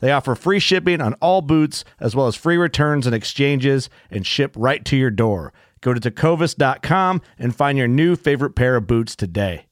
They 0.00 0.12
offer 0.12 0.34
free 0.34 0.58
shipping 0.58 1.00
on 1.00 1.14
all 1.14 1.42
boots, 1.42 1.84
as 2.00 2.16
well 2.16 2.26
as 2.26 2.36
free 2.36 2.56
returns 2.56 3.06
and 3.06 3.14
exchanges, 3.14 3.88
and 4.10 4.26
ship 4.26 4.52
right 4.56 4.84
to 4.86 4.96
your 4.96 5.10
door. 5.10 5.52
Go 5.80 5.94
to 5.94 6.00
tecovas.com 6.00 7.22
and 7.38 7.54
find 7.54 7.78
your 7.78 7.88
new 7.88 8.16
favorite 8.16 8.54
pair 8.54 8.76
of 8.76 8.86
boots 8.86 9.14
today. 9.16 9.66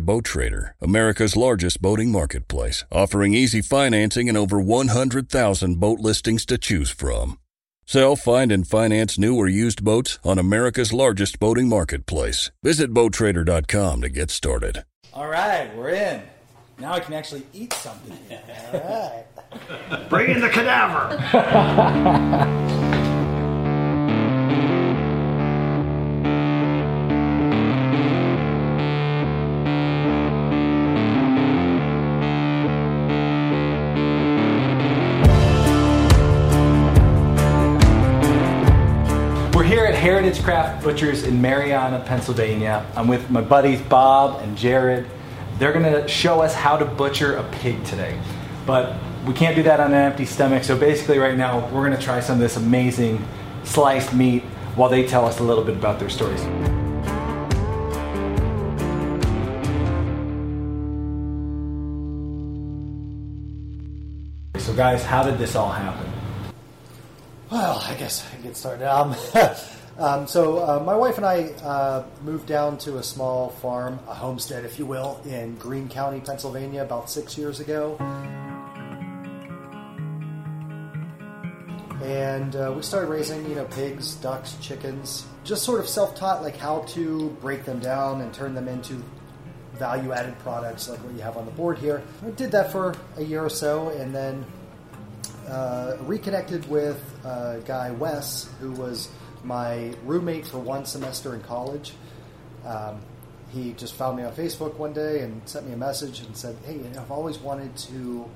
Boat 0.00 0.24
Trader, 0.24 0.76
America's 0.80 1.36
largest 1.36 1.82
boating 1.82 2.12
marketplace, 2.12 2.84
offering 2.92 3.34
easy 3.34 3.60
financing 3.60 4.28
and 4.28 4.38
over 4.38 4.60
100,000 4.60 5.80
boat 5.80 5.98
listings 5.98 6.46
to 6.46 6.58
choose 6.58 6.90
from. 6.90 7.38
Sell, 7.86 8.14
find, 8.14 8.52
and 8.52 8.66
finance 8.66 9.18
new 9.18 9.36
or 9.36 9.48
used 9.48 9.84
boats 9.84 10.18
on 10.24 10.38
America's 10.38 10.92
largest 10.92 11.40
boating 11.40 11.68
marketplace. 11.68 12.50
Visit 12.62 12.92
BoatTrader.com 12.92 14.00
to 14.02 14.08
get 14.08 14.30
started. 14.30 14.84
All 15.12 15.28
right, 15.28 15.74
we're 15.76 15.90
in. 15.90 16.22
Now 16.78 16.92
I 16.92 17.00
can 17.00 17.14
actually 17.14 17.46
eat 17.54 17.72
something. 17.72 18.18
All 18.72 18.80
right. 19.90 20.08
Bring 20.10 20.30
in 20.30 20.40
the 20.42 20.50
cadaver. 20.50 21.16
We're 39.56 39.64
here 39.64 39.86
at 39.86 39.94
Heritage 39.94 40.42
Craft 40.42 40.84
Butchers 40.84 41.24
in 41.24 41.40
Marianna, 41.40 42.04
Pennsylvania. 42.06 42.84
I'm 42.94 43.08
with 43.08 43.30
my 43.30 43.40
buddies 43.40 43.80
Bob 43.80 44.42
and 44.42 44.58
Jared. 44.58 45.06
They're 45.58 45.72
going 45.72 45.90
to 45.90 46.06
show 46.06 46.42
us 46.42 46.54
how 46.54 46.76
to 46.76 46.84
butcher 46.84 47.36
a 47.36 47.42
pig 47.44 47.82
today. 47.84 48.20
But 48.66 48.94
we 49.26 49.32
can't 49.32 49.56
do 49.56 49.62
that 49.62 49.80
on 49.80 49.94
an 49.94 49.94
empty 49.94 50.26
stomach, 50.26 50.64
so 50.64 50.76
basically, 50.76 51.18
right 51.18 51.36
now, 51.36 51.66
we're 51.68 51.86
going 51.86 51.96
to 51.96 52.02
try 52.02 52.20
some 52.20 52.34
of 52.34 52.40
this 52.40 52.56
amazing 52.56 53.24
sliced 53.64 54.12
meat 54.12 54.42
while 54.74 54.90
they 54.90 55.06
tell 55.06 55.24
us 55.24 55.40
a 55.40 55.42
little 55.42 55.64
bit 55.64 55.76
about 55.76 55.98
their 55.98 56.10
stories. 56.10 56.42
So, 64.62 64.74
guys, 64.74 65.02
how 65.04 65.22
did 65.22 65.38
this 65.38 65.56
all 65.56 65.70
happen? 65.70 66.12
Well, 67.50 67.78
I 67.78 67.94
guess 67.94 68.26
I 68.26 68.34
can 68.34 68.42
get 68.42 68.56
started. 68.56 68.86
Um, 68.92 69.14
um, 69.98 70.26
so, 70.26 70.58
uh, 70.58 70.82
my 70.84 70.94
wife 70.94 71.16
and 71.16 71.26
I 71.26 71.44
uh, 71.64 72.04
moved 72.22 72.46
down 72.46 72.78
to 72.78 72.98
a 72.98 73.02
small 73.02 73.50
farm, 73.50 73.98
a 74.08 74.14
homestead, 74.14 74.64
if 74.64 74.78
you 74.78 74.86
will, 74.86 75.20
in 75.24 75.56
Greene 75.56 75.88
County, 75.88 76.20
Pennsylvania, 76.20 76.82
about 76.82 77.08
six 77.08 77.38
years 77.38 77.60
ago. 77.60 77.96
And 82.02 82.54
uh, 82.54 82.72
we 82.76 82.82
started 82.82 83.08
raising, 83.08 83.48
you 83.48 83.56
know, 83.56 83.64
pigs, 83.64 84.14
ducks, 84.16 84.56
chickens. 84.60 85.26
Just 85.44 85.64
sort 85.64 85.80
of 85.80 85.88
self-taught, 85.88 86.42
like 86.42 86.56
how 86.56 86.80
to 86.88 87.30
break 87.40 87.64
them 87.64 87.78
down 87.78 88.20
and 88.20 88.32
turn 88.34 88.54
them 88.54 88.68
into 88.68 89.02
value-added 89.74 90.38
products, 90.40 90.88
like 90.88 90.98
what 91.00 91.14
you 91.14 91.22
have 91.22 91.36
on 91.36 91.46
the 91.46 91.50
board 91.52 91.78
here. 91.78 92.02
I 92.24 92.30
did 92.30 92.50
that 92.52 92.70
for 92.70 92.94
a 93.16 93.22
year 93.22 93.42
or 93.42 93.50
so, 93.50 93.88
and 93.88 94.14
then 94.14 94.44
uh, 95.48 95.96
reconnected 96.02 96.68
with 96.68 97.00
a 97.24 97.62
guy, 97.64 97.90
Wes, 97.92 98.48
who 98.60 98.72
was 98.72 99.08
my 99.46 99.94
roommate 100.04 100.44
for 100.46 100.58
one 100.58 100.84
semester 100.84 101.34
in 101.34 101.40
college. 101.42 101.92
Um, 102.64 103.00
he 103.50 103.72
just 103.74 103.94
found 103.94 104.16
me 104.16 104.24
on 104.24 104.32
Facebook 104.32 104.74
one 104.74 104.92
day 104.92 105.20
and 105.20 105.40
sent 105.48 105.66
me 105.66 105.72
a 105.72 105.76
message 105.76 106.20
and 106.20 106.36
said, 106.36 106.56
"Hey, 106.66 106.80
I've 106.98 107.12
always 107.12 107.38
wanted 107.38 107.76
to 107.76 108.28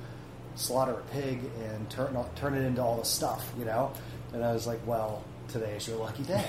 slaughter 0.55 0.93
a 0.93 1.03
pig 1.13 1.41
and 1.65 1.91
turn 1.91 2.17
turn 2.37 2.55
it 2.55 2.63
into 2.63 2.81
all 2.81 2.97
the 2.97 3.05
stuff, 3.05 3.53
you 3.59 3.65
know." 3.65 3.91
And 4.33 4.45
I 4.45 4.53
was 4.53 4.67
like, 4.67 4.79
"Well, 4.87 5.25
today 5.49 5.77
is 5.77 5.89
your 5.89 5.99
lucky 5.99 6.23
day." 6.23 6.45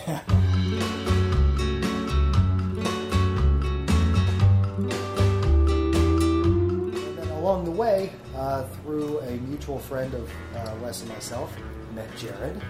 Along 7.39 7.65
the 7.65 7.71
way, 7.71 8.13
uh, 8.35 8.63
through 8.83 9.19
a 9.21 9.31
mutual 9.31 9.79
friend 9.79 10.13
of 10.13 10.31
uh, 10.55 10.75
Wes 10.83 11.01
and 11.01 11.09
myself, 11.09 11.51
met 11.95 12.07
Jared. 12.15 12.61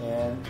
And 0.00 0.46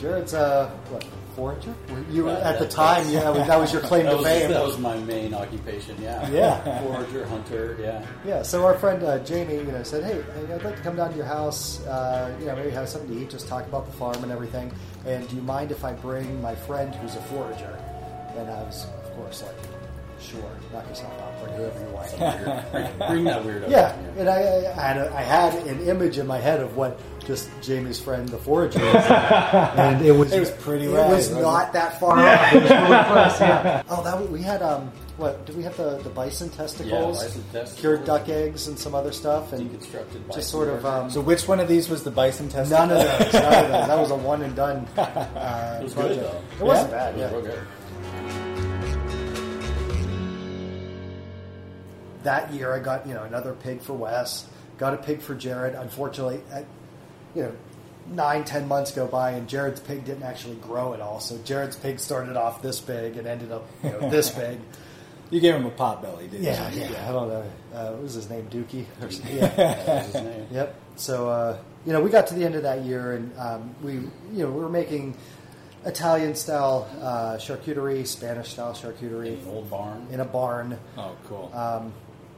Jared's 0.00 0.32
a 0.32 0.68
what 0.88 1.04
forager? 1.36 1.74
You 2.10 2.24
were 2.24 2.30
at 2.30 2.58
the 2.58 2.66
time, 2.66 3.08
yeah, 3.10 3.30
that 3.32 3.58
was 3.58 3.72
your 3.72 3.82
claim 3.82 4.04
that 4.04 4.12
to 4.12 4.16
was, 4.16 4.26
fame. 4.26 4.50
That 4.50 4.64
was 4.64 4.78
my 4.78 4.96
main 4.98 5.34
occupation. 5.34 6.00
Yeah. 6.00 6.28
Yeah. 6.30 6.82
Forager, 6.82 7.26
hunter. 7.26 7.76
Yeah. 7.80 8.06
Yeah, 8.24 8.42
so 8.42 8.64
our 8.64 8.78
friend 8.78 9.02
uh, 9.02 9.18
Jamie, 9.20 9.56
you 9.56 9.64
know, 9.64 9.82
said, 9.82 10.04
"Hey, 10.04 10.22
I'd 10.52 10.62
like 10.62 10.76
to 10.76 10.82
come 10.82 10.96
down 10.96 11.10
to 11.10 11.16
your 11.16 11.26
house. 11.26 11.84
Uh, 11.86 12.34
you 12.40 12.46
know, 12.46 12.56
maybe 12.56 12.70
have 12.70 12.88
something 12.88 13.10
to 13.10 13.22
eat. 13.22 13.30
Just 13.30 13.46
talk 13.46 13.66
about 13.66 13.86
the 13.86 13.92
farm 13.92 14.22
and 14.22 14.32
everything. 14.32 14.72
And 15.06 15.28
do 15.28 15.36
you 15.36 15.42
mind 15.42 15.70
if 15.70 15.84
I 15.84 15.92
bring 15.92 16.40
my 16.40 16.54
friend 16.54 16.94
who's 16.94 17.14
a 17.16 17.22
forager?" 17.22 17.78
And 18.36 18.48
I 18.50 18.62
was, 18.62 18.84
of 18.84 19.12
course, 19.16 19.42
like, 19.42 19.56
"Sure, 20.20 20.50
knock 20.72 20.88
yourself 20.88 21.12
out. 21.20 21.42
Bring 21.42 21.54
whoever 21.56 21.80
you 21.80 21.92
want." 21.92 22.10
Bring, 22.72 22.98
bring 23.08 23.24
that 23.24 23.42
weirdo. 23.44 23.70
Yeah, 23.70 23.94
and 24.16 24.28
I, 24.28 24.72
I 24.76 24.80
had 24.80 24.96
a, 24.96 25.14
I 25.14 25.22
had 25.22 25.54
an 25.66 25.80
image 25.88 26.18
in 26.18 26.26
my 26.26 26.38
head 26.38 26.60
of 26.60 26.76
what 26.76 26.98
just 27.30 27.48
Jamie's 27.62 28.00
friend, 28.00 28.28
the 28.28 28.38
forager, 28.38 28.80
and 28.82 30.04
it 30.04 30.10
was 30.10 30.32
It 30.32 30.40
was 30.40 30.50
pretty 30.50 30.86
It 30.86 30.94
rad, 30.96 31.08
was 31.10 31.30
wasn't 31.30 31.72
that 31.74 32.00
far 32.00 32.18
off. 32.18 32.52
It 32.52 32.62
was 32.62 32.70
really 32.70 33.04
close. 33.04 33.40
Yeah. 33.40 33.82
Oh, 33.88 34.02
that 34.02 34.28
we 34.30 34.42
had 34.42 34.62
um 34.62 34.90
what 35.16 35.46
did 35.46 35.56
we 35.56 35.62
have 35.62 35.76
the 35.76 35.98
the 35.98 36.08
bison 36.10 36.48
testicles, 36.50 37.18
bison 37.22 37.42
testicles. 37.52 37.78
cured 37.80 38.04
duck 38.04 38.28
eggs, 38.28 38.66
and 38.66 38.76
some 38.76 38.96
other 38.96 39.12
stuff, 39.12 39.52
and 39.52 39.70
Deconstructed 39.70 40.26
bison 40.26 40.32
just 40.32 40.50
sort 40.50 40.68
of 40.70 40.84
um, 40.84 41.08
So, 41.08 41.20
which 41.20 41.46
one 41.46 41.60
of 41.60 41.68
these 41.68 41.88
was 41.88 42.02
the 42.02 42.10
bison 42.10 42.48
test? 42.48 42.68
none 42.72 42.90
of 42.90 42.98
those. 42.98 43.32
None 43.32 43.44
of 43.44 43.68
those. 43.70 43.86
That 43.86 43.98
was 43.98 44.10
a 44.10 44.16
one 44.16 44.42
and 44.42 44.56
done. 44.56 44.88
Uh, 44.96 45.78
It 45.80 45.84
was 45.84 45.94
project. 45.94 46.20
good 46.20 46.24
though. 46.32 46.64
It 46.64 46.68
wasn't 46.68 46.90
Yeah? 46.90 46.96
bad. 46.98 47.14
It 47.14 47.18
Yeah. 47.20 47.32
was 47.32 47.44
real 47.46 47.54
good. 47.54 47.66
that 52.22 52.52
year 52.52 52.74
I 52.74 52.80
got 52.80 53.06
you 53.06 53.14
know 53.14 53.22
another 53.22 53.54
pig 53.54 53.80
for 53.82 53.94
Wes, 53.94 54.44
got 54.78 54.94
a 54.94 54.96
pig 54.98 55.20
for 55.22 55.34
Jared. 55.34 55.74
Unfortunately, 55.74 56.40
at, 56.52 56.64
you 57.34 57.42
know, 57.42 57.52
nine 58.10 58.44
ten 58.44 58.66
months 58.68 58.92
go 58.92 59.06
by 59.06 59.32
and 59.32 59.48
Jared's 59.48 59.80
pig 59.80 60.04
didn't 60.04 60.22
actually 60.24 60.56
grow 60.56 60.94
at 60.94 61.00
all. 61.00 61.20
So 61.20 61.38
Jared's 61.44 61.76
pig 61.76 61.98
started 62.00 62.36
off 62.36 62.62
this 62.62 62.80
big 62.80 63.16
and 63.16 63.26
ended 63.26 63.52
up 63.52 63.66
you 63.84 63.90
know, 63.90 64.10
this 64.10 64.30
big. 64.30 64.58
You 65.32 65.38
gave 65.38 65.54
him 65.54 65.64
a 65.64 65.70
pot 65.70 66.02
belly, 66.02 66.26
didn't 66.26 66.42
Yeah, 66.42 66.68
you? 66.72 66.80
yeah. 66.90 67.08
I 67.08 67.12
don't 67.12 67.28
know. 67.28 67.44
Uh, 67.72 67.90
what 67.92 68.02
was 68.02 68.14
his 68.14 68.28
name? 68.28 68.48
Dookie. 68.50 68.84
Or 69.00 69.08
something? 69.12 69.38
That 69.38 69.86
was 69.86 70.06
his 70.06 70.14
name. 70.24 70.46
Yep. 70.52 70.74
So 70.96 71.28
uh, 71.28 71.58
you 71.86 71.92
know, 71.92 72.00
we 72.00 72.10
got 72.10 72.26
to 72.26 72.34
the 72.34 72.44
end 72.44 72.56
of 72.56 72.64
that 72.64 72.82
year, 72.84 73.12
and 73.12 73.38
um, 73.38 73.72
we 73.80 73.92
you 73.92 74.10
know 74.42 74.50
we 74.50 74.60
were 74.60 74.68
making 74.68 75.16
Italian 75.84 76.34
style 76.34 76.90
uh, 77.00 77.36
charcuterie, 77.36 78.04
Spanish 78.08 78.48
style 78.48 78.72
charcuterie 78.74 79.40
An 79.40 79.48
old 79.48 79.70
barn. 79.70 80.04
in 80.10 80.18
a 80.18 80.24
barn. 80.24 80.76
Oh, 80.98 81.14
cool. 81.28 81.48
Um, 81.54 81.92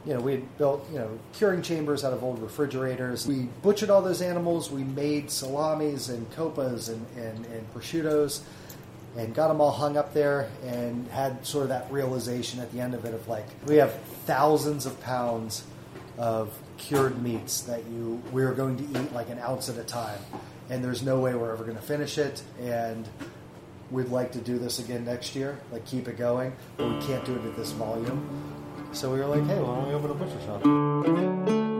you 0.05 0.15
know, 0.15 0.21
we 0.21 0.33
had 0.33 0.59
built, 0.59 0.89
you 0.93 0.99
know, 0.99 1.19
curing 1.33 1.63
chambers 1.63 2.05
out 2.05 2.13
of 2.13 2.25
old 2.25 2.43
refrigerators. 2.43 3.27
We 3.27 3.49
butchered 3.63 3.89
all 3.91 4.03
those 4.03 4.21
animals. 4.21 4.71
We 4.71 4.83
made 4.85 5.31
salamis 5.31 6.09
and 6.09 6.29
coppas 6.33 6.89
and, 6.89 7.07
and, 7.17 7.47
and 7.47 7.75
prosciuttos 7.75 8.41
and 9.17 9.35
got 9.35 9.49
them 9.49 9.61
all 9.61 9.71
hung 9.71 9.97
up 9.97 10.13
there 10.15 10.49
and 10.67 11.07
had 11.09 11.47
sort 11.47 11.65
of 11.65 11.69
that 11.69 11.91
realization 11.93 12.59
at 12.61 12.73
the 12.73 12.81
end 12.81 12.95
of 12.95 13.05
it 13.05 13.15
of 13.15 13.29
like, 13.29 13.47
we 13.67 13.77
have 13.77 13.95
thousands 14.27 14.87
of 14.87 14.99
pounds 15.03 15.65
of 16.19 16.53
cured 16.79 17.23
meats 17.23 17.61
that 17.63 17.85
you 17.87 18.21
we're 18.33 18.53
going 18.55 18.77
to 18.77 19.01
eat 19.01 19.13
like 19.13 19.31
an 19.31 19.39
ounce 19.39 19.69
at 19.69 19.77
a 19.79 19.85
time. 19.85 20.19
and 20.71 20.83
there's 20.83 21.03
no 21.03 21.21
way 21.21 21.35
we're 21.35 21.53
ever 21.53 21.65
going 21.65 21.77
to 21.77 21.83
finish 21.83 22.19
it. 22.19 22.43
And 22.61 23.09
we'd 23.91 24.09
like 24.09 24.33
to 24.33 24.39
do 24.39 24.59
this 24.59 24.79
again 24.79 25.05
next 25.05 25.37
year, 25.37 25.59
like 25.71 25.85
keep 25.85 26.09
it 26.09 26.17
going, 26.17 26.53
but 26.77 26.89
we 26.89 27.07
can't 27.07 27.25
do 27.25 27.35
it 27.35 27.45
at 27.45 27.57
this 27.57 27.73
volume. 27.73 28.62
So 28.93 29.11
we 29.11 29.19
were 29.21 29.27
like, 29.27 29.45
hey, 29.47 29.59
why 29.61 29.75
don't 29.77 29.89
we 29.89 29.95
open 29.95 30.11
a 30.11 30.15
butcher 30.15 30.41
shop? 30.45 31.73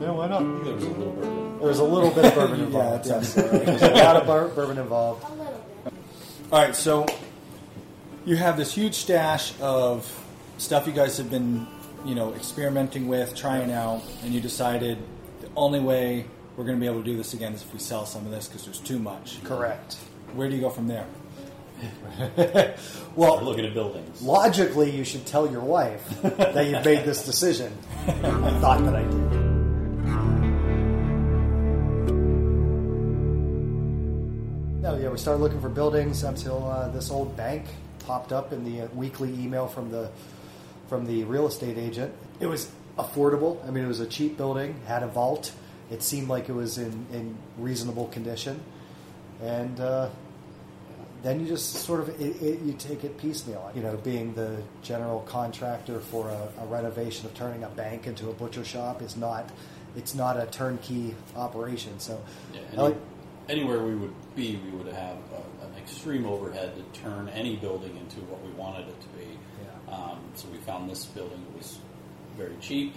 Yeah, 0.00 0.12
why 0.12 0.28
not? 0.28 0.40
There 0.64 0.74
was 0.74 0.84
a 0.84 0.88
little 0.88 1.12
bourbon. 1.12 1.58
There's 1.60 1.78
a 1.78 1.84
little 1.84 2.10
bit 2.10 2.24
of 2.24 2.34
bourbon 2.34 2.60
involved. 2.66 3.06
Yeah, 3.06 3.16
yes, 3.16 3.34
there's 3.34 3.82
a 3.82 3.90
lot 3.90 4.16
of 4.16 4.26
bur- 4.26 4.48
bourbon 4.48 4.78
involved. 4.78 5.24
A 5.24 5.28
little 5.34 5.64
bit. 5.84 5.92
All 6.52 6.62
right, 6.62 6.74
so 6.74 7.06
you 8.24 8.36
have 8.36 8.56
this 8.56 8.72
huge 8.74 8.94
stash 8.94 9.52
of 9.60 10.06
stuff 10.58 10.86
you 10.86 10.92
guys 10.92 11.16
have 11.18 11.30
been, 11.30 11.66
you 12.04 12.14
know, 12.14 12.32
experimenting 12.34 13.08
with, 13.08 13.34
trying 13.34 13.72
out, 13.72 14.02
and 14.24 14.32
you 14.34 14.40
decided 14.40 14.98
the 15.40 15.48
only 15.56 15.80
way 15.80 16.26
we're 16.56 16.64
going 16.64 16.76
to 16.76 16.80
be 16.80 16.86
able 16.86 16.98
to 17.00 17.04
do 17.04 17.16
this 17.16 17.32
again 17.34 17.52
is 17.54 17.62
if 17.62 17.72
we 17.72 17.78
sell 17.78 18.04
some 18.04 18.24
of 18.26 18.30
this 18.30 18.46
because 18.48 18.64
there's 18.64 18.78
too 18.80 18.98
much. 18.98 19.42
Correct. 19.44 19.94
Where 20.34 20.48
do 20.48 20.54
you 20.54 20.60
go 20.60 20.70
from 20.70 20.86
there? 20.88 21.06
We're 22.36 22.74
Well, 23.16 23.42
looking 23.42 23.64
at 23.64 23.72
buildings. 23.72 24.20
logically, 24.20 24.90
you 24.94 25.02
should 25.02 25.24
tell 25.24 25.50
your 25.50 25.62
wife 25.62 26.06
that 26.22 26.66
you've 26.66 26.84
made 26.84 27.04
this 27.06 27.24
decision. 27.24 27.72
I 28.06 28.12
thought 28.60 28.84
that 28.84 28.94
I 28.96 29.02
did. 29.02 29.40
No, 34.82 34.96
yeah, 34.98 35.08
we 35.08 35.18
started 35.18 35.40
looking 35.42 35.60
for 35.60 35.68
buildings 35.68 36.22
until 36.22 36.66
uh, 36.70 36.88
this 36.88 37.10
old 37.10 37.36
bank 37.36 37.64
popped 38.10 38.32
up 38.32 38.52
in 38.52 38.64
the 38.64 38.82
uh, 38.82 38.86
weekly 38.88 39.32
email 39.34 39.68
from 39.68 39.88
the 39.92 40.10
from 40.88 41.06
the 41.06 41.22
real 41.24 41.46
estate 41.46 41.78
agent. 41.78 42.12
It 42.40 42.46
was 42.46 42.68
affordable. 42.98 43.64
I 43.64 43.70
mean, 43.70 43.84
it 43.84 43.86
was 43.86 44.00
a 44.00 44.06
cheap 44.06 44.36
building, 44.36 44.74
had 44.88 45.04
a 45.04 45.06
vault. 45.06 45.52
It 45.92 46.02
seemed 46.02 46.26
like 46.26 46.48
it 46.48 46.52
was 46.52 46.76
in, 46.76 47.06
in 47.12 47.36
reasonable 47.56 48.08
condition, 48.08 48.60
and 49.40 49.78
uh, 49.78 50.08
then 51.22 51.38
you 51.38 51.46
just 51.46 51.72
sort 51.86 52.00
of 52.00 52.08
it, 52.20 52.42
it, 52.42 52.60
you 52.62 52.72
take 52.72 53.04
it 53.04 53.16
piecemeal. 53.16 53.70
You 53.76 53.82
know, 53.82 53.96
being 53.98 54.34
the 54.34 54.60
general 54.82 55.20
contractor 55.20 56.00
for 56.00 56.30
a, 56.30 56.48
a 56.62 56.66
renovation 56.66 57.26
of 57.26 57.34
turning 57.34 57.62
a 57.62 57.68
bank 57.68 58.08
into 58.08 58.28
a 58.28 58.32
butcher 58.32 58.64
shop 58.64 59.02
is 59.02 59.16
not 59.16 59.48
it's 59.96 60.16
not 60.16 60.36
a 60.36 60.46
turnkey 60.46 61.14
operation. 61.36 62.00
So, 62.00 62.20
Yeah, 62.52 62.60
any- 62.72 62.82
like, 62.82 62.96
anywhere 63.48 63.84
we 63.84 63.94
would 63.94 64.14
be, 64.34 64.58
we 64.64 64.70
would 64.78 64.92
have 64.92 65.16
a, 65.32 65.59
an 65.59 65.59
extreme 65.90 66.24
overhead 66.26 66.72
to 66.76 67.00
turn 67.00 67.28
any 67.30 67.56
building 67.56 67.96
into 67.96 68.20
what 68.30 68.42
we 68.44 68.50
wanted 68.52 68.86
it 68.88 69.00
to 69.00 69.08
be. 69.08 69.26
Yeah. 69.88 69.94
Um, 69.94 70.18
so 70.34 70.48
we 70.48 70.58
found 70.58 70.88
this 70.88 71.04
building 71.06 71.44
was 71.56 71.78
very 72.36 72.54
cheap, 72.60 72.94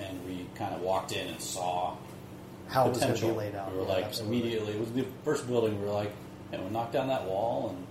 and 0.00 0.24
we 0.26 0.46
kind 0.54 0.74
of 0.74 0.82
walked 0.82 1.12
in 1.12 1.26
and 1.26 1.40
saw 1.40 1.96
how 2.68 2.86
it 2.86 2.90
was 2.90 2.98
going 2.98 3.14
to 3.14 3.20
potential. 3.20 3.30
be 3.30 3.36
laid 3.46 3.54
out. 3.54 3.72
We 3.72 3.78
were 3.78 3.84
Yeah, 3.84 3.92
like 3.92 4.04
absolutely. 4.04 4.38
immediately. 4.40 4.72
It 4.74 4.80
was 4.80 4.92
the 4.92 5.06
first 5.24 5.46
building. 5.46 5.80
We 5.80 5.86
were 5.86 5.92
like, 5.92 6.12
and 6.52 6.62
we'll 6.62 6.70
knock 6.70 6.92
down 6.92 7.08
that 7.08 7.24
wall, 7.24 7.70
and 7.70 7.86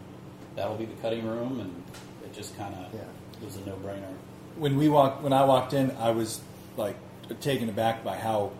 that'll 0.55 0.75
be 0.77 0.85
the 0.85 0.95
cutting 1.01 1.25
room, 1.27 1.59
and 1.59 1.83
it 2.23 2.33
just 2.33 2.55
kind 2.57 2.73
of 2.75 2.93
Yeah. 2.93 3.01
was 3.43 3.55
a 3.57 3.61
no 3.65 3.75
brainer. 3.77 4.07
When 4.57 4.77
we 4.77 4.87
walked, 4.87 5.23
when 5.23 5.33
I 5.33 5.43
walked 5.45 5.73
in, 5.73 5.91
I 5.99 6.11
was 6.11 6.41
like 6.77 6.95
taken 7.41 7.69
aback 7.69 8.03
by 8.03 8.17
how 8.17 8.51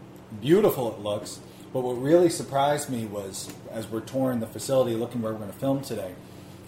beautiful 0.41 0.91
it 0.91 0.99
looks. 0.99 1.39
But 1.73 1.81
what 1.81 1.93
really 1.93 2.29
surprised 2.29 2.89
me 2.89 3.05
was, 3.05 3.51
as 3.71 3.87
we're 3.87 4.01
touring 4.01 4.39
the 4.39 4.47
facility, 4.47 4.95
looking 4.95 5.21
where 5.21 5.33
we're 5.33 5.39
going 5.39 5.51
to 5.51 5.57
film 5.57 5.81
today, 5.81 6.13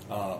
uh, 0.09 0.37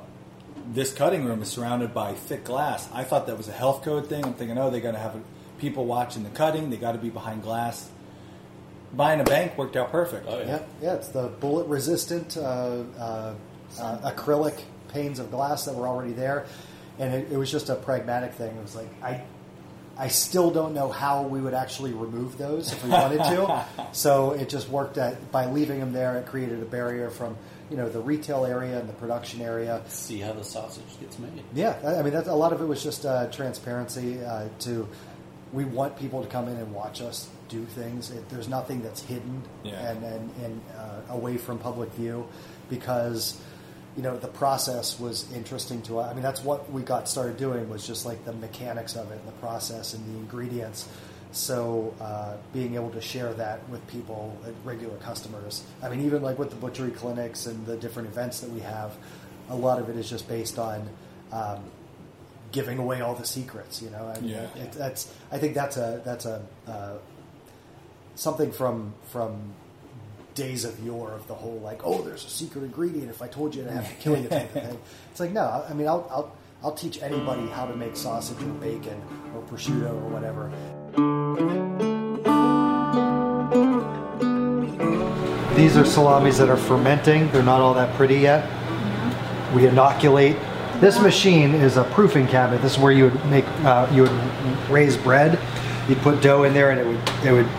this 0.73 0.91
cutting 0.91 1.23
room 1.23 1.43
is 1.43 1.49
surrounded 1.49 1.93
by 1.93 2.13
thick 2.13 2.43
glass. 2.43 2.89
I 2.91 3.03
thought 3.03 3.27
that 3.27 3.37
was 3.37 3.47
a 3.47 3.51
health 3.51 3.83
code 3.83 4.07
thing. 4.07 4.25
I'm 4.25 4.33
thinking, 4.33 4.57
oh, 4.57 4.71
they 4.71 4.81
got 4.81 4.93
to 4.93 4.97
have 4.97 5.21
people 5.59 5.85
watching 5.85 6.23
the 6.23 6.29
cutting. 6.31 6.71
They 6.71 6.77
got 6.77 6.93
to 6.93 6.97
be 6.97 7.09
behind 7.09 7.43
glass. 7.43 7.89
Buying 8.93 9.19
a 9.19 9.23
bank 9.23 9.57
worked 9.57 9.75
out 9.75 9.91
perfect. 9.91 10.25
Oh 10.27 10.39
yeah. 10.39 10.45
Yeah, 10.45 10.59
yeah, 10.81 10.93
it's 10.95 11.09
the 11.09 11.27
bullet 11.27 11.67
resistant 11.67 12.37
uh, 12.37 12.83
uh, 12.97 13.33
uh, 13.79 14.11
acrylic 14.11 14.63
panes 14.87 15.19
of 15.19 15.29
glass 15.31 15.65
that 15.65 15.75
were 15.75 15.87
already 15.87 16.13
there, 16.13 16.45
and 16.97 17.13
it, 17.13 17.31
it 17.31 17.37
was 17.37 17.51
just 17.51 17.69
a 17.69 17.75
pragmatic 17.75 18.33
thing. 18.33 18.55
It 18.55 18.61
was 18.61 18.75
like 18.75 18.87
I, 19.03 19.21
I 19.97 20.09
still 20.09 20.51
don't 20.51 20.73
know 20.73 20.89
how 20.89 21.23
we 21.23 21.39
would 21.39 21.53
actually 21.53 21.93
remove 21.93 22.37
those 22.37 22.71
if 22.73 22.83
we 22.83 22.89
wanted 22.89 23.19
to. 23.19 23.65
so 23.93 24.31
it 24.31 24.49
just 24.49 24.67
worked 24.69 24.97
at 24.97 25.31
by 25.31 25.45
leaving 25.45 25.79
them 25.79 25.93
there. 25.93 26.17
It 26.17 26.25
created 26.25 26.61
a 26.61 26.65
barrier 26.65 27.09
from 27.09 27.37
you 27.69 27.77
know 27.77 27.89
the 27.89 28.01
retail 28.01 28.45
area 28.45 28.79
and 28.79 28.89
the 28.89 28.93
production 28.93 29.41
area. 29.41 29.81
See 29.87 30.19
how 30.19 30.33
the 30.33 30.43
sausage 30.43 30.83
gets 30.99 31.17
made. 31.17 31.43
Yeah, 31.53 31.77
I 31.99 32.01
mean 32.01 32.13
a 32.13 32.35
lot 32.35 32.51
of 32.53 32.61
it 32.61 32.65
was 32.65 32.83
just 32.83 33.05
uh, 33.05 33.27
transparency. 33.31 34.23
Uh, 34.23 34.49
to 34.59 34.87
we 35.53 35.63
want 35.63 35.97
people 35.97 36.21
to 36.21 36.27
come 36.27 36.47
in 36.49 36.57
and 36.57 36.73
watch 36.73 37.01
us 37.01 37.29
do 37.47 37.63
things. 37.65 38.11
It, 38.11 38.27
there's 38.29 38.49
nothing 38.49 38.81
that's 38.81 39.01
hidden 39.01 39.43
Yeah. 39.63 39.91
and 39.91 40.03
and, 40.03 40.31
and 40.43 40.61
uh, 40.77 41.13
away 41.13 41.37
from 41.37 41.57
public 41.59 41.91
view 41.93 42.27
because 42.69 43.39
you 43.95 44.03
know 44.03 44.17
the 44.17 44.27
process 44.27 44.99
was 44.99 45.31
interesting 45.33 45.81
to 45.83 45.99
us. 45.99 46.11
I 46.11 46.13
mean 46.13 46.23
that's 46.23 46.43
what 46.43 46.69
we 46.71 46.81
got 46.81 47.07
started 47.07 47.37
doing 47.37 47.69
was 47.69 47.85
just 47.87 48.05
like 48.05 48.23
the 48.25 48.33
mechanics 48.33 48.95
of 48.95 49.11
it 49.11 49.19
and 49.19 49.27
the 49.27 49.39
process 49.39 49.93
and 49.93 50.05
the 50.05 50.19
ingredients. 50.19 50.87
So 51.31 51.93
uh, 51.99 52.35
being 52.53 52.75
able 52.75 52.91
to 52.91 53.01
share 53.01 53.33
that 53.33 53.67
with 53.69 53.85
people, 53.87 54.37
uh, 54.45 54.49
regular 54.63 54.97
customers. 54.97 55.63
I 55.81 55.89
mean 55.89 56.01
even 56.05 56.21
like 56.21 56.37
with 56.39 56.49
the 56.49 56.55
butchery 56.57 56.91
clinics 56.91 57.45
and 57.45 57.65
the 57.65 57.77
different 57.77 58.09
events 58.09 58.39
that 58.41 58.49
we 58.51 58.61
have, 58.61 58.95
a 59.49 59.55
lot 59.55 59.79
of 59.79 59.89
it 59.89 59.95
is 59.95 60.09
just 60.09 60.27
based 60.27 60.57
on. 60.59 60.89
Um, 61.31 61.59
giving 62.51 62.77
away 62.77 63.01
all 63.01 63.15
the 63.15 63.25
secrets. 63.25 63.81
You 63.81 63.89
know, 63.89 64.07
I 64.15 64.17
mean, 64.21 64.29
Yeah. 64.29 64.47
it, 64.55 64.71
that's 64.71 65.11
I 65.29 65.37
think 65.39 65.55
that's 65.55 65.75
a 65.75 66.01
that's 66.05 66.23
a 66.25 66.41
uh, 66.65 66.93
something 68.15 68.51
from 68.53 68.93
from 69.11 69.53
days 70.35 70.65
of 70.65 70.85
yore 70.85 71.13
of 71.13 71.25
the 71.27 71.33
whole 71.33 71.59
like 71.61 71.81
oh 71.85 72.01
there's 72.01 72.25
a 72.25 72.29
secret 72.29 72.63
ingredient 72.63 73.09
if 73.09 73.21
I 73.21 73.27
told 73.27 73.55
you 73.55 73.63
I'd 73.63 73.71
have 73.71 73.89
to 73.89 73.95
kill 73.95 74.17
you 74.17 74.27
type 74.27 74.55
of 74.55 74.63
thing. 74.63 74.77
It's 75.11 75.19
like 75.19 75.31
no, 75.31 75.65
I 75.67 75.73
mean 75.73 75.87
I'll 75.87 76.05
I'll 76.11 76.31
I'll 76.63 76.73
teach 76.73 77.01
anybody 77.01 77.47
how 77.47 77.65
to 77.65 77.75
make 77.75 77.95
sausage 77.95 78.41
or 78.41 78.53
bacon 78.53 79.01
or 79.33 79.41
prosciutto 79.43 79.91
or 79.91 80.09
whatever. 80.09 80.51
These 85.55 85.77
are 85.77 85.85
salamis 85.85 86.37
that 86.39 86.49
are 86.49 86.57
fermenting. 86.57 87.31
They're 87.31 87.41
not 87.41 87.61
all 87.61 87.73
that 87.75 87.95
pretty 87.95 88.15
yet. 88.15 88.43
We 89.53 89.67
inoculate. 89.67 90.35
This 90.81 90.99
machine 90.99 91.53
is 91.53 91.77
a 91.77 91.85
proofing 91.85 92.27
cabinet. 92.27 92.61
This 92.61 92.73
is 92.73 92.79
where 92.79 92.91
you 92.91 93.05
would 93.05 93.25
make, 93.27 93.47
uh, 93.63 93.89
you 93.93 94.01
would 94.01 94.69
raise 94.69 94.97
bread. 94.97 95.39
You'd 95.87 95.99
put 95.99 96.21
dough 96.21 96.43
in 96.43 96.53
there, 96.53 96.71
and 96.71 96.79
it 96.79 96.85
would 96.85 97.25
it 97.25 97.31
would 97.31 97.49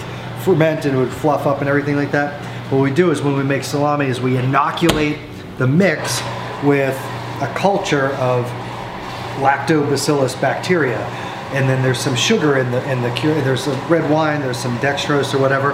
ferment 0.45 0.85
and 0.85 0.97
it 0.97 0.99
would 0.99 1.11
fluff 1.11 1.47
up 1.47 1.61
and 1.61 1.69
everything 1.69 1.97
like 1.97 2.13
that. 2.13 2.41
What 2.71 2.81
we 2.81 2.91
do 2.91 3.13
is 3.13 3.23
when 3.23 3.37
we 3.37 3.45
make 3.45 3.63
salami, 3.63 4.07
is 4.07 4.21
we 4.21 4.37
inoculate 4.37 5.19
the 5.57 5.69
mix 5.69 6.21
with 6.65 6.97
a 7.41 7.53
culture 7.55 8.09
of 8.15 8.45
lactobacillus 9.39 10.41
bacteria, 10.41 10.99
and 11.55 11.69
then 11.69 11.81
there's 11.81 12.01
some 12.01 12.17
sugar 12.17 12.59
in 12.59 12.69
the 12.73 12.91
in 12.91 13.03
the 13.03 13.11
cure. 13.11 13.41
There's 13.43 13.63
some 13.63 13.89
red 13.89 14.11
wine. 14.11 14.41
There's 14.41 14.59
some 14.59 14.77
dextrose 14.79 15.33
or 15.33 15.39
whatever. 15.39 15.71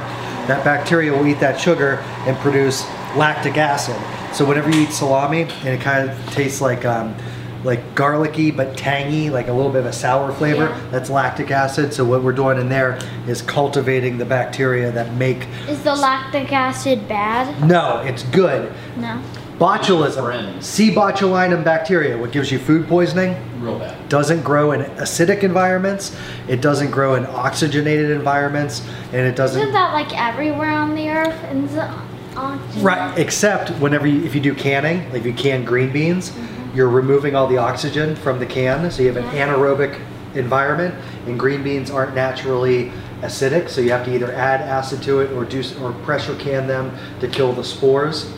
That 0.48 0.64
bacteria 0.64 1.12
will 1.12 1.26
eat 1.26 1.40
that 1.40 1.58
sugar 1.58 1.96
and 2.26 2.36
produce 2.38 2.84
lactic 3.16 3.56
acid. 3.56 3.96
So 4.34 4.44
whenever 4.44 4.70
you 4.70 4.82
eat 4.82 4.92
salami, 4.92 5.42
and 5.42 5.68
it 5.68 5.80
kind 5.80 6.10
of 6.10 6.30
tastes 6.32 6.60
like 6.60 6.84
um, 6.84 7.16
like 7.64 7.94
garlicky 7.94 8.50
but 8.50 8.76
tangy, 8.76 9.30
like 9.30 9.48
a 9.48 9.52
little 9.52 9.70
bit 9.70 9.80
of 9.80 9.86
a 9.86 9.92
sour 9.92 10.32
flavor. 10.32 10.64
Yeah. 10.64 10.88
That's 10.90 11.10
lactic 11.10 11.50
acid. 11.50 11.92
So 11.94 12.04
what 12.04 12.22
we're 12.22 12.32
doing 12.32 12.58
in 12.58 12.68
there 12.68 12.98
is 13.26 13.42
cultivating 13.42 14.18
the 14.18 14.24
bacteria 14.24 14.90
that 14.92 15.14
make. 15.14 15.46
Is 15.68 15.82
the 15.82 15.94
lactic 15.94 16.52
acid 16.52 17.08
bad? 17.08 17.66
No, 17.66 18.00
it's 18.00 18.22
good. 18.24 18.72
No. 18.96 19.22
Botulism, 19.58 20.24
Friend. 20.24 20.64
C. 20.64 20.90
botulinum 20.90 21.62
bacteria, 21.62 22.18
what 22.18 22.32
gives 22.32 22.50
you 22.50 22.58
food 22.58 22.88
poisoning, 22.88 23.36
Real 23.60 23.78
bad. 23.78 24.08
doesn't 24.08 24.42
grow 24.42 24.72
in 24.72 24.80
acidic 24.96 25.44
environments. 25.44 26.16
It 26.48 26.60
doesn't 26.60 26.90
grow 26.90 27.14
in 27.14 27.26
oxygenated 27.26 28.10
environments, 28.10 28.82
and 29.12 29.20
it 29.20 29.36
doesn't. 29.36 29.60
Isn't 29.60 29.72
that 29.72 29.92
like 29.92 30.18
everywhere 30.18 30.70
on 30.70 30.96
the 30.96 31.10
earth? 31.10 31.38
And 31.44 31.68
the 31.68 31.88
oxygen? 32.34 32.82
Right, 32.82 33.16
except 33.18 33.70
whenever 33.78 34.06
you, 34.06 34.24
if 34.24 34.34
you 34.34 34.40
do 34.40 34.52
canning, 34.52 35.04
like 35.12 35.20
if 35.20 35.26
you 35.26 35.34
can 35.34 35.64
green 35.64 35.92
beans, 35.92 36.30
mm-hmm. 36.30 36.61
You're 36.74 36.88
removing 36.88 37.34
all 37.34 37.46
the 37.46 37.58
oxygen 37.58 38.16
from 38.16 38.38
the 38.38 38.46
can, 38.46 38.90
so 38.90 39.02
you 39.02 39.08
have 39.08 39.16
an 39.16 39.24
mm-hmm. 39.24 39.36
anaerobic 39.36 40.00
environment, 40.34 40.94
and 41.26 41.38
green 41.38 41.62
beans 41.62 41.90
aren't 41.90 42.14
naturally 42.14 42.90
acidic, 43.20 43.68
so 43.68 43.80
you 43.80 43.90
have 43.90 44.04
to 44.04 44.14
either 44.14 44.32
add 44.32 44.60
acid 44.60 45.02
to 45.02 45.20
it 45.20 45.30
or 45.32 45.44
do 45.44 45.62
or 45.80 45.92
pressure 46.04 46.34
can 46.36 46.66
them 46.66 46.96
to 47.20 47.28
kill 47.28 47.52
the 47.52 47.64
spores. 47.64 48.32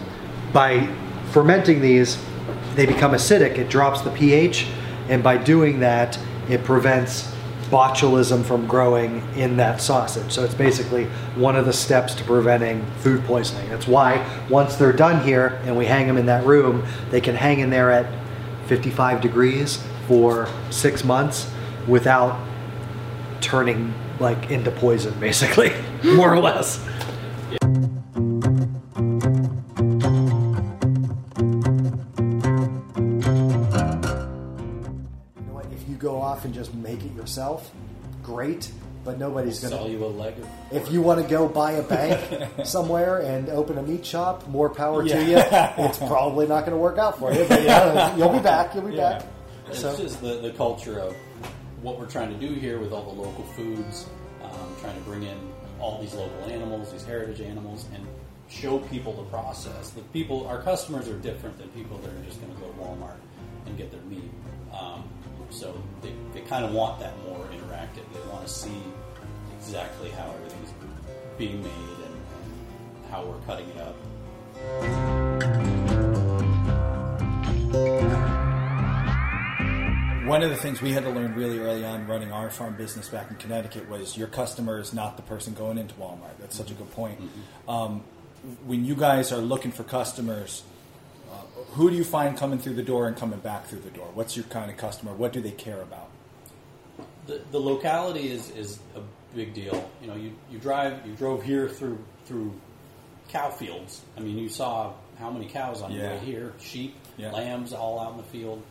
By 0.52 0.86
fermenting 1.30 1.80
these, 1.80 2.22
they 2.74 2.86
become 2.86 3.12
acidic. 3.12 3.56
It 3.56 3.68
drops 3.68 4.02
the 4.02 4.10
pH, 4.10 4.66
and 5.08 5.22
by 5.22 5.36
doing 5.36 5.80
that, 5.80 6.18
it 6.48 6.64
prevents 6.64 7.32
botulism 7.70 8.44
from 8.44 8.66
growing 8.66 9.22
in 9.36 9.56
that 9.56 9.80
sausage. 9.80 10.30
So 10.32 10.44
it's 10.44 10.54
basically 10.54 11.06
one 11.34 11.56
of 11.56 11.64
the 11.64 11.72
steps 11.72 12.14
to 12.16 12.24
preventing 12.24 12.84
food 12.98 13.24
poisoning. 13.24 13.68
That's 13.70 13.88
why 13.88 14.24
once 14.50 14.76
they're 14.76 14.92
done 14.92 15.24
here 15.24 15.60
and 15.64 15.76
we 15.76 15.86
hang 15.86 16.06
them 16.06 16.18
in 16.18 16.26
that 16.26 16.44
room, 16.46 16.84
they 17.10 17.20
can 17.20 17.34
hang 17.34 17.60
in 17.60 17.70
there 17.70 17.90
at 17.90 18.06
55 18.66 19.20
degrees 19.20 19.82
for 20.06 20.48
six 20.70 21.04
months 21.04 21.50
without 21.86 22.38
turning 23.40 23.92
like 24.20 24.50
into 24.50 24.70
poison, 24.70 25.18
basically, 25.20 25.72
more 26.04 26.32
or 26.32 26.40
less. 26.40 26.84
You 27.50 27.58
know 35.40 35.52
what? 35.52 35.66
If 35.72 35.88
you 35.88 35.96
go 35.96 36.20
off 36.20 36.44
and 36.44 36.54
just 36.54 36.74
make 36.74 37.04
it 37.04 37.14
yourself, 37.14 37.72
great. 38.22 38.70
But 39.04 39.18
nobody's 39.18 39.60
gonna. 39.60 39.76
Sell 39.76 39.88
you 39.88 40.02
a 40.04 40.06
leg. 40.06 40.34
If 40.72 40.90
you 40.90 41.02
want 41.02 41.20
to 41.22 41.28
go 41.28 41.46
buy 41.46 41.72
a 41.72 41.82
bank 41.82 42.50
somewhere 42.64 43.18
and 43.18 43.48
open 43.50 43.76
a 43.76 43.82
meat 43.82 44.04
shop, 44.06 44.48
more 44.48 44.70
power 44.70 45.06
to 45.06 45.24
you. 45.24 45.36
It's 45.84 45.98
probably 45.98 46.46
not 46.46 46.60
going 46.60 46.72
to 46.72 46.78
work 46.78 46.96
out 46.98 47.18
for 47.18 47.32
you, 47.32 47.44
but 47.48 47.62
yeah, 47.62 48.16
you'll 48.16 48.32
be 48.32 48.38
back. 48.38 48.74
You'll 48.74 48.88
be 48.88 48.94
Yeah. 48.96 49.18
back. 49.18 49.26
It's 49.68 49.80
So- 49.80 49.96
just 49.96 50.20
the, 50.22 50.38
the 50.40 50.50
culture 50.52 50.98
of 50.98 51.14
what 51.82 51.98
we're 51.98 52.06
trying 52.06 52.30
to 52.38 52.48
do 52.48 52.54
here 52.54 52.78
with 52.78 52.92
all 52.92 53.02
the 53.04 53.20
local 53.22 53.44
foods, 53.56 54.06
um, 54.42 54.50
trying 54.80 54.94
to 54.94 55.00
bring 55.02 55.22
in 55.24 55.36
all 55.80 56.00
these 56.00 56.14
local 56.14 56.44
animals, 56.50 56.90
these 56.90 57.04
heritage 57.04 57.42
animals, 57.42 57.84
and 57.94 58.06
show 58.48 58.78
people 58.78 59.12
the 59.12 59.24
process. 59.24 59.90
The 59.90 60.00
people, 60.14 60.46
our 60.46 60.62
customers 60.62 61.08
are 61.08 61.18
different 61.18 61.58
than 61.58 61.68
people 61.68 61.98
that 61.98 62.08
are 62.10 62.24
just 62.24 62.40
going 62.40 62.54
to 62.54 62.60
go 62.60 62.68
to 62.68 62.72
Walmart 62.78 63.16
and 63.66 63.76
get 63.76 63.90
their 63.90 64.00
meat. 64.02 64.30
Um, 64.72 65.04
so 65.50 65.74
they, 66.02 66.12
they 66.32 66.40
kind 66.40 66.64
of 66.64 66.72
want 66.72 67.00
that 67.00 67.12
more 67.28 67.46
interactive. 67.74 68.04
They 68.12 68.20
want 68.30 68.46
to 68.46 68.52
see 68.52 68.82
exactly 69.58 70.10
how 70.10 70.30
everything's 70.30 70.72
being 71.38 71.62
made 71.62 71.70
and, 71.70 72.14
and 72.14 73.10
how 73.10 73.24
we're 73.24 73.38
cutting 73.40 73.68
it 73.70 73.78
up. 73.78 73.96
One 80.26 80.42
of 80.42 80.50
the 80.50 80.56
things 80.56 80.80
we 80.80 80.92
had 80.92 81.04
to 81.04 81.10
learn 81.10 81.34
really 81.34 81.58
early 81.58 81.84
on 81.84 82.06
running 82.06 82.32
our 82.32 82.50
farm 82.50 82.76
business 82.76 83.08
back 83.08 83.30
in 83.30 83.36
Connecticut 83.36 83.88
was 83.90 84.16
your 84.16 84.26
customer 84.26 84.80
is 84.80 84.94
not 84.94 85.16
the 85.16 85.22
person 85.22 85.52
going 85.52 85.76
into 85.76 85.94
Walmart. 85.94 86.38
That's 86.40 86.56
such 86.56 86.70
a 86.70 86.74
good 86.74 86.90
point. 86.92 87.20
Um, 87.68 88.02
when 88.64 88.84
you 88.84 88.94
guys 88.94 89.32
are 89.32 89.38
looking 89.38 89.70
for 89.70 89.84
customers, 89.84 90.62
uh, 91.30 91.36
who 91.72 91.90
do 91.90 91.96
you 91.96 92.04
find 92.04 92.36
coming 92.38 92.58
through 92.58 92.74
the 92.74 92.82
door 92.82 93.06
and 93.06 93.16
coming 93.16 93.38
back 93.40 93.66
through 93.66 93.80
the 93.80 93.90
door? 93.90 94.08
What's 94.14 94.34
your 94.36 94.44
kind 94.46 94.70
of 94.70 94.78
customer? 94.78 95.12
What 95.12 95.32
do 95.32 95.40
they 95.42 95.50
care 95.50 95.82
about? 95.82 96.08
The, 97.26 97.40
the 97.50 97.58
locality 97.58 98.30
is, 98.30 98.50
is 98.50 98.78
a 98.96 99.00
big 99.34 99.54
deal. 99.54 99.90
You 100.00 100.08
know, 100.08 100.14
you, 100.16 100.32
you 100.50 100.58
drive, 100.58 101.06
you 101.06 101.14
drove 101.14 101.42
here 101.42 101.68
through 101.68 101.98
through 102.26 102.52
cow 103.28 103.50
fields. 103.50 104.00
I 104.16 104.20
mean, 104.20 104.38
you 104.38 104.48
saw 104.48 104.92
how 105.18 105.30
many 105.30 105.46
cows 105.46 105.82
on 105.82 105.92
your 105.92 106.04
Yeah. 106.04 106.10
way 106.14 106.18
here, 106.24 106.52
sheep, 106.60 106.94
Yeah. 107.16 107.32
lambs, 107.32 107.72
all 107.72 107.98
out 108.00 108.12
in 108.12 108.16
the 108.18 108.22
field. 108.24 108.62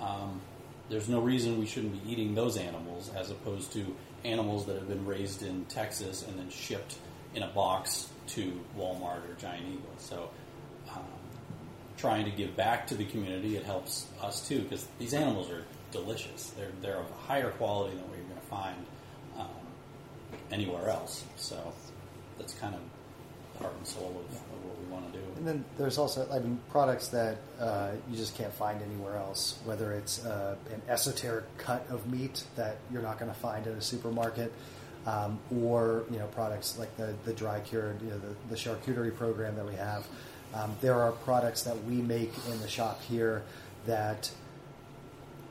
Um, 0.00 0.40
there's 0.88 1.08
no 1.08 1.20
reason 1.20 1.58
we 1.58 1.66
shouldn't 1.66 2.02
be 2.04 2.10
eating 2.12 2.34
those 2.34 2.56
animals 2.56 3.10
as 3.16 3.30
opposed 3.30 3.72
to 3.74 3.94
animals 4.24 4.66
that 4.66 4.76
have 4.76 4.88
been 4.88 5.06
raised 5.06 5.42
in 5.42 5.64
Texas 5.66 6.24
and 6.26 6.38
then 6.38 6.50
shipped 6.50 6.96
in 7.34 7.42
a 7.42 7.48
box 7.48 8.08
to 8.28 8.60
Walmart 8.78 9.28
or 9.28 9.34
Giant 9.38 9.66
Eagle. 9.66 9.90
So, 9.98 10.30
um, 10.94 11.04
trying 11.96 12.24
to 12.24 12.30
give 12.30 12.56
back 12.56 12.86
to 12.88 12.94
the 12.94 13.04
community, 13.04 13.56
it 13.56 13.64
helps 13.64 14.06
us 14.22 14.46
too 14.48 14.60
because 14.62 14.86
these 14.98 15.14
animals 15.14 15.50
are 15.50 15.64
delicious. 15.90 16.50
They're 16.50 16.72
they're 16.80 16.98
of 16.98 17.10
higher 17.26 17.50
quality 17.50 17.96
than 17.96 18.08
what 18.08 18.18
you're 18.18 18.26
going 18.26 18.40
to 18.40 18.46
find 18.46 18.76
um, 19.38 19.48
anywhere 20.50 20.88
else. 20.88 21.24
So 21.36 21.72
that's 22.38 22.54
kind 22.54 22.74
of 22.74 22.80
the 23.54 23.64
heart 23.64 23.74
and 23.76 23.86
soul 23.86 24.08
of, 24.08 24.36
of 24.36 24.64
what 24.64 24.78
we 24.78 24.86
want 24.86 25.12
to 25.12 25.18
do. 25.18 25.24
And 25.36 25.46
then 25.46 25.64
there's 25.78 25.98
also, 25.98 26.28
I 26.30 26.38
mean, 26.38 26.60
products 26.70 27.08
that 27.08 27.38
uh, 27.58 27.92
you 28.10 28.16
just 28.16 28.36
can't 28.36 28.52
find 28.52 28.82
anywhere 28.82 29.16
else. 29.16 29.58
Whether 29.64 29.92
it's 29.92 30.24
uh, 30.24 30.56
an 30.72 30.82
esoteric 30.88 31.44
cut 31.58 31.86
of 31.90 32.06
meat 32.10 32.44
that 32.56 32.78
you're 32.92 33.02
not 33.02 33.18
going 33.18 33.30
to 33.30 33.38
find 33.38 33.66
at 33.66 33.74
a 33.74 33.82
supermarket, 33.82 34.52
um, 35.06 35.38
or 35.62 36.04
you 36.10 36.18
know, 36.18 36.26
products 36.28 36.78
like 36.78 36.94
the 36.96 37.14
the 37.24 37.32
dry 37.32 37.60
cured, 37.60 38.00
you 38.02 38.10
know, 38.10 38.18
the, 38.18 38.34
the 38.50 38.56
charcuterie 38.56 39.14
program 39.16 39.56
that 39.56 39.66
we 39.66 39.74
have. 39.74 40.06
Um, 40.52 40.74
there 40.80 41.00
are 41.00 41.12
products 41.12 41.62
that 41.62 41.84
we 41.84 41.96
make 41.96 42.32
in 42.50 42.60
the 42.60 42.68
shop 42.68 43.00
here 43.02 43.44
that 43.86 44.30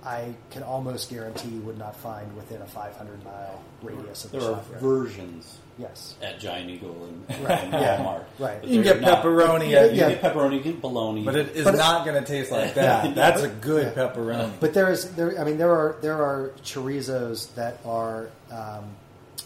I 0.10 0.34
can 0.50 0.64
almost 0.64 1.12
guarantee 1.12 1.50
you 1.50 1.62
would 1.62 1.78
not 1.78 1.96
find 1.96 2.36
within 2.36 2.62
a 2.64 2.66
500 2.66 3.24
mile 3.24 3.62
radius 3.84 4.26
of 4.26 4.32
the 4.32 4.40
There 4.40 4.50
are 4.50 4.56
shop 4.56 4.68
here. 4.70 4.78
versions 4.80 5.58
yes. 5.78 6.16
at 6.24 6.40
Giant 6.40 6.68
Eagle 6.72 7.06
and, 7.06 7.46
Right, 7.48 7.60
and 7.64 7.74
yeah, 7.74 7.98
Walmart. 7.98 8.24
right. 8.40 8.60
But 8.62 8.70
You 8.70 8.82
can 8.82 8.84
they're 8.86 8.94
get 8.96 9.02
not- 9.04 9.24
pepperoni, 9.24 9.70
Yeah, 9.70 9.78
at- 9.82 9.92
You 9.94 10.00
yeah. 10.00 10.10
get 10.10 10.22
pepperoni, 10.24 10.56
you 10.56 10.62
get 10.62 10.82
bologna, 10.82 11.24
but 11.24 11.36
it 11.36 11.50
is 11.56 11.64
But- 11.64 11.76
not 11.76 12.06
going 12.06 12.20
to 12.22 12.28
taste 12.28 12.52
like 12.52 12.74
that. 12.74 13.14
That's 13.14 13.44
a 13.44 13.50
good 13.50 13.94
pepperoni. 13.94 14.52
But 14.60 14.74
there 14.74 14.92
is 14.92 15.12
there. 15.14 15.40
I 15.40 15.44
mean, 15.44 15.58
there 15.60 15.72
are 15.72 15.98
there 16.02 16.16
are 16.24 16.54
chorizos 16.64 17.54
that 17.54 17.78
are 17.86 18.30
um, 18.52 18.86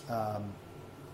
um, 0.10 0.44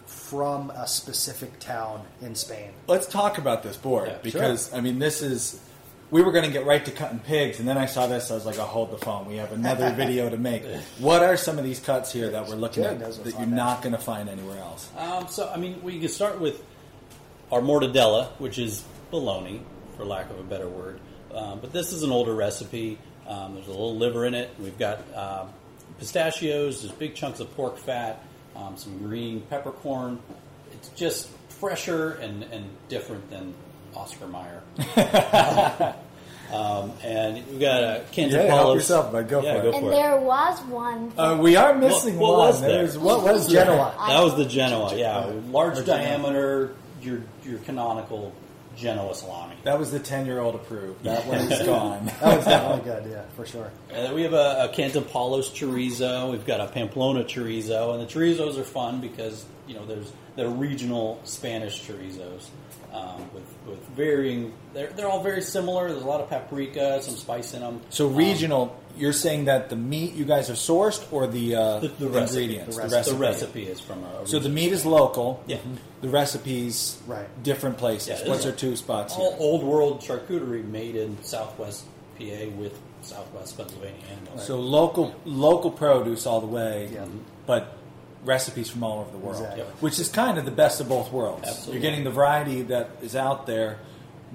from 0.06 0.70
a 0.72 0.88
specific 0.88 1.60
town 1.60 2.01
in 2.22 2.36
Spain. 2.36 2.70
Let's 2.88 3.08
talk 3.08 3.39
about 3.39 3.63
this 3.63 3.77
board 3.77 4.10
Yeah, 4.10 4.18
because 4.22 4.72
I 4.74 4.82
mean, 4.82 5.00
this 5.00 5.22
is. 5.24 5.60
We 6.12 6.24
were 6.24 6.32
going 6.32 6.46
to 6.46 6.51
get 6.51 6.66
right 6.66 6.84
to 6.84 6.92
cutting 6.92 7.20
pigs, 7.20 7.60
and 7.60 7.68
then 7.68 7.78
I 7.78 7.86
saw 7.86 8.08
this. 8.08 8.32
I 8.32 8.36
was 8.36 8.46
like, 8.46 8.58
"I'll 8.58 8.66
hold 8.66 8.92
the 8.92 8.98
phone. 8.98 9.28
We 9.28 9.36
have 9.36 9.51
another 9.51 9.92
video 9.96 10.30
to 10.30 10.38
make." 10.38 10.63
What 10.98 11.22
are 11.22 11.38
some 11.38 11.60
of 11.60 11.63
these 11.63 11.80
cuts 11.80 12.12
here 12.12 12.32
that 12.32 12.48
we're 12.48 12.56
looking 12.56 12.84
Jared 12.84 13.01
at 13.01 13.24
that 13.24 13.38
you're 13.38 13.46
not 13.46 13.82
going 13.82 13.94
to 13.94 14.01
find 14.01 14.28
anywhere 14.28 14.58
else? 14.58 14.89
Um, 14.98 15.28
so, 15.28 15.50
I 15.50 15.58
mean, 15.58 15.84
we 15.84 16.00
can 16.00 16.10
start 16.10 16.39
with 16.39 16.63
our 17.51 17.62
mortadella, 17.62 18.30
which 18.39 18.58
is 18.58 18.84
bologna, 19.12 19.62
for 19.98 20.06
lack 20.06 20.30
of 20.30 20.39
a 20.39 20.44
better 20.44 20.68
word. 20.68 21.00
Um, 21.34 21.60
but 21.60 21.74
this 21.74 21.94
is 21.94 22.04
an 22.04 22.12
older 22.12 22.34
recipe. 22.34 22.98
Um, 23.28 23.56
there's 23.56 23.68
a 23.68 23.72
little 23.72 23.96
liver 23.96 24.25
in 24.25 24.34
it. 24.34 24.50
We've 24.60 24.78
got 24.78 25.01
um, 25.16 25.50
pistachios, 26.00 26.82
there's 26.82 26.94
big 26.94 27.16
chunks 27.16 27.39
of 27.39 27.56
pork 27.56 27.78
fat, 27.78 28.24
um, 28.56 28.78
some 28.78 28.98
green 28.98 29.42
peppercorn. 29.42 30.20
It's 30.74 30.89
just 30.89 31.30
fresher 31.50 32.13
and, 32.13 32.44
and 32.44 32.66
different 32.88 33.30
than 33.30 33.54
Oscar 33.96 34.27
Mayer. 34.27 34.62
um, 36.53 36.91
and 37.03 37.46
we've 37.48 37.60
got 37.60 37.84
a 37.84 38.03
Kansas 38.12 38.43
Yeah, 38.43 38.55
help 38.55 38.75
yourself, 38.75 39.12
bud. 39.12 39.27
Go 39.29 39.41
yeah, 39.43 39.53
for 39.53 39.60
it. 39.60 39.62
Go 39.63 39.72
And 39.77 39.86
for 39.86 39.91
it. 39.91 39.96
there 39.96 40.19
was 40.19 40.60
one. 40.63 41.13
Uh, 41.17 41.38
we 41.39 41.55
are 41.55 41.75
missing 41.75 42.17
What- 42.17 42.29
what 42.31 42.38
one. 42.39 42.48
was 42.48 42.62
there? 42.62 42.69
There's- 42.72 42.98
what 42.98 43.24
was 43.24 43.48
there? 43.48 43.65
Genoa. 43.65 43.93
That 44.08 44.24
was 44.24 44.36
the 44.36 44.46
Genoa, 44.46 44.96
yeah. 44.96 45.31
Large 45.51 45.79
Or 45.79 45.84
Genoa. 45.84 45.98
diameter, 46.03 46.72
your 47.01 47.19
your 47.46 47.60
canonical 47.60 48.34
Genoa 48.75 49.13
salami. 49.13 49.55
That 49.63 49.77
was 49.77 49.91
the 49.91 50.00
ten-year-old 50.00 50.55
approved. 50.55 51.03
That 51.03 51.25
one 51.27 51.38
is 51.39 51.62
gone. 51.65 52.05
That 52.22 52.38
was 52.38 52.46
definitely 52.46 52.91
good. 52.91 53.12
Yeah, 53.12 53.22
for 53.36 53.46
sure. 53.46 53.69
And 53.91 54.05
then 54.05 54.13
we 54.15 54.24
have 54.24 54.34
a, 54.34 54.69
a 54.72 54.75
Cantimpalos 54.75 55.50
chorizo. 55.51 56.31
We've 56.31 56.46
got 56.46 56.62
a 56.62 56.67
Pamplona 56.67 57.24
chorizo, 57.25 57.93
and 57.93 58.01
the 58.01 58.12
chorizos 58.12 58.58
are 58.58 58.63
fun 58.63 59.01
because 59.01 59.46
you 59.67 59.75
know 59.75 59.86
there's 59.86 60.12
they're 60.36 60.48
regional 60.50 61.19
Spanish 61.25 61.81
chorizos 61.86 62.48
um, 62.93 63.22
with 63.34 63.43
with 63.67 63.86
varying. 63.89 64.53
They're 64.74 64.88
they're 64.88 65.08
all 65.08 65.22
very 65.24 65.41
similar. 65.41 65.89
There's 65.89 66.01
a 66.01 66.08
lot 66.08 66.22
of 66.22 66.29
paprika, 66.29 67.01
some 67.01 67.15
spice 67.15 67.53
in 67.53 67.62
them. 67.62 67.81
So 67.89 68.08
regional, 68.08 68.75
you're 68.98 69.13
saying 69.13 69.46
that 69.46 69.69
the 69.69 69.75
meat 69.75 70.13
you 70.13 70.25
guys 70.25 70.48
have 70.48 70.58
sourced, 70.58 71.05
or 71.12 71.27
the, 71.27 71.55
uh, 71.55 71.79
The- 71.79 71.88
the 71.89 72.08
recipe. 72.10 72.41
ingredients, 72.43 72.75
The 72.75 72.81
the 72.84 72.89
recipe. 72.89 73.17
recipe. 73.17 73.17
the 73.17 73.19
recipe 73.22 73.63
is 73.67 73.79
from 73.79 74.03
a. 74.03 74.27
So 74.27 74.39
the 74.39 74.50
meat 74.50 74.72
is 74.72 74.86
local. 74.86 75.41
Yeah. 75.48 75.58
The 76.01 76.10
recipes, 76.10 76.98
Right. 77.08 77.27
different 77.43 77.77
places. 77.77 78.22
Yeah, 78.22 78.29
What's 78.29 78.46
our 78.46 78.51
two 78.51 78.75
spots 78.75 79.15
all 79.15 79.31
here? 79.31 79.38
old 79.39 79.63
world 79.63 80.01
charcuterie 80.01 80.63
made 80.65 80.96
in 80.96 81.17
Southwest 81.24 81.84
PA 82.17 82.48
with 82.58 82.77
Southwest 83.01 83.55
Pennsylvania 83.58 84.00
animals. 84.12 84.46
So 84.48 84.60
local 84.60 85.13
local 85.25 85.72
produce 85.72 86.25
all 86.25 86.41
the 86.41 86.48
way, 86.48 86.89
Yeah. 86.93 87.05
but 87.46 87.74
recipes 88.24 88.70
from 88.70 88.84
all 88.84 89.00
over 89.00 89.12
the 89.12 89.18
world, 89.18 89.42
Exactly. 89.42 89.64
which 89.80 90.00
is 90.00 90.10
kind 90.10 90.38
of 90.38 90.46
the 90.46 90.52
best 90.52 90.82
of 90.82 90.90
both 90.90 91.12
worlds. 91.12 91.48
Absolutely. 91.48 91.74
You're 91.74 91.82
getting 91.82 92.04
the 92.04 92.12
variety 92.12 92.62
that 92.64 92.90
is 93.02 93.16
out 93.16 93.48
there, 93.48 93.80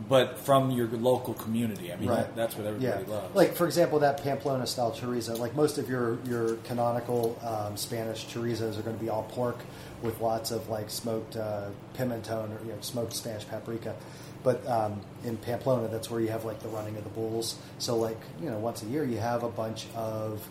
but 0.08 0.38
from 0.38 0.70
your 0.70 0.88
local 0.88 1.34
community. 1.34 1.92
I 1.92 1.96
mean, 1.96 2.08
Right. 2.08 2.18
that, 2.20 2.34
that's 2.34 2.56
what 2.56 2.66
everybody 2.66 3.04
Yeah, 3.06 3.14
loves. 3.14 3.34
like 3.34 3.54
for 3.54 3.66
example, 3.66 4.00
that 4.00 4.22
Pamplona 4.22 4.66
style 4.66 4.90
chorizo. 4.92 5.38
Like 5.38 5.54
most 5.54 5.78
of 5.78 5.88
your 5.88 6.18
your 6.24 6.56
canonical 6.64 7.38
um, 7.44 7.76
Spanish 7.76 8.24
chorizos 8.26 8.78
are 8.78 8.82
going 8.82 8.96
to 8.96 9.02
be 9.02 9.08
all 9.10 9.24
pork 9.24 9.58
with 10.02 10.20
lots 10.20 10.50
of 10.50 10.68
like 10.68 10.90
smoked 10.90 11.36
uh, 11.36 11.68
pimenton 11.96 12.50
or 12.50 12.64
you 12.64 12.72
know, 12.72 12.78
smoked 12.80 13.12
Spanish 13.14 13.46
paprika. 13.46 13.94
But 14.42 14.66
um, 14.68 15.00
in 15.24 15.36
Pamplona, 15.38 15.88
that's 15.88 16.10
where 16.10 16.20
you 16.20 16.28
have 16.28 16.44
like 16.44 16.60
the 16.60 16.68
running 16.68 16.96
of 16.96 17.04
the 17.04 17.10
bulls. 17.10 17.54
So 17.78 17.96
like 17.96 18.18
you 18.42 18.50
know, 18.50 18.58
once 18.58 18.82
a 18.82 18.86
year 18.86 19.04
you 19.04 19.18
have 19.18 19.42
a 19.44 19.48
bunch 19.48 19.86
of 19.94 20.46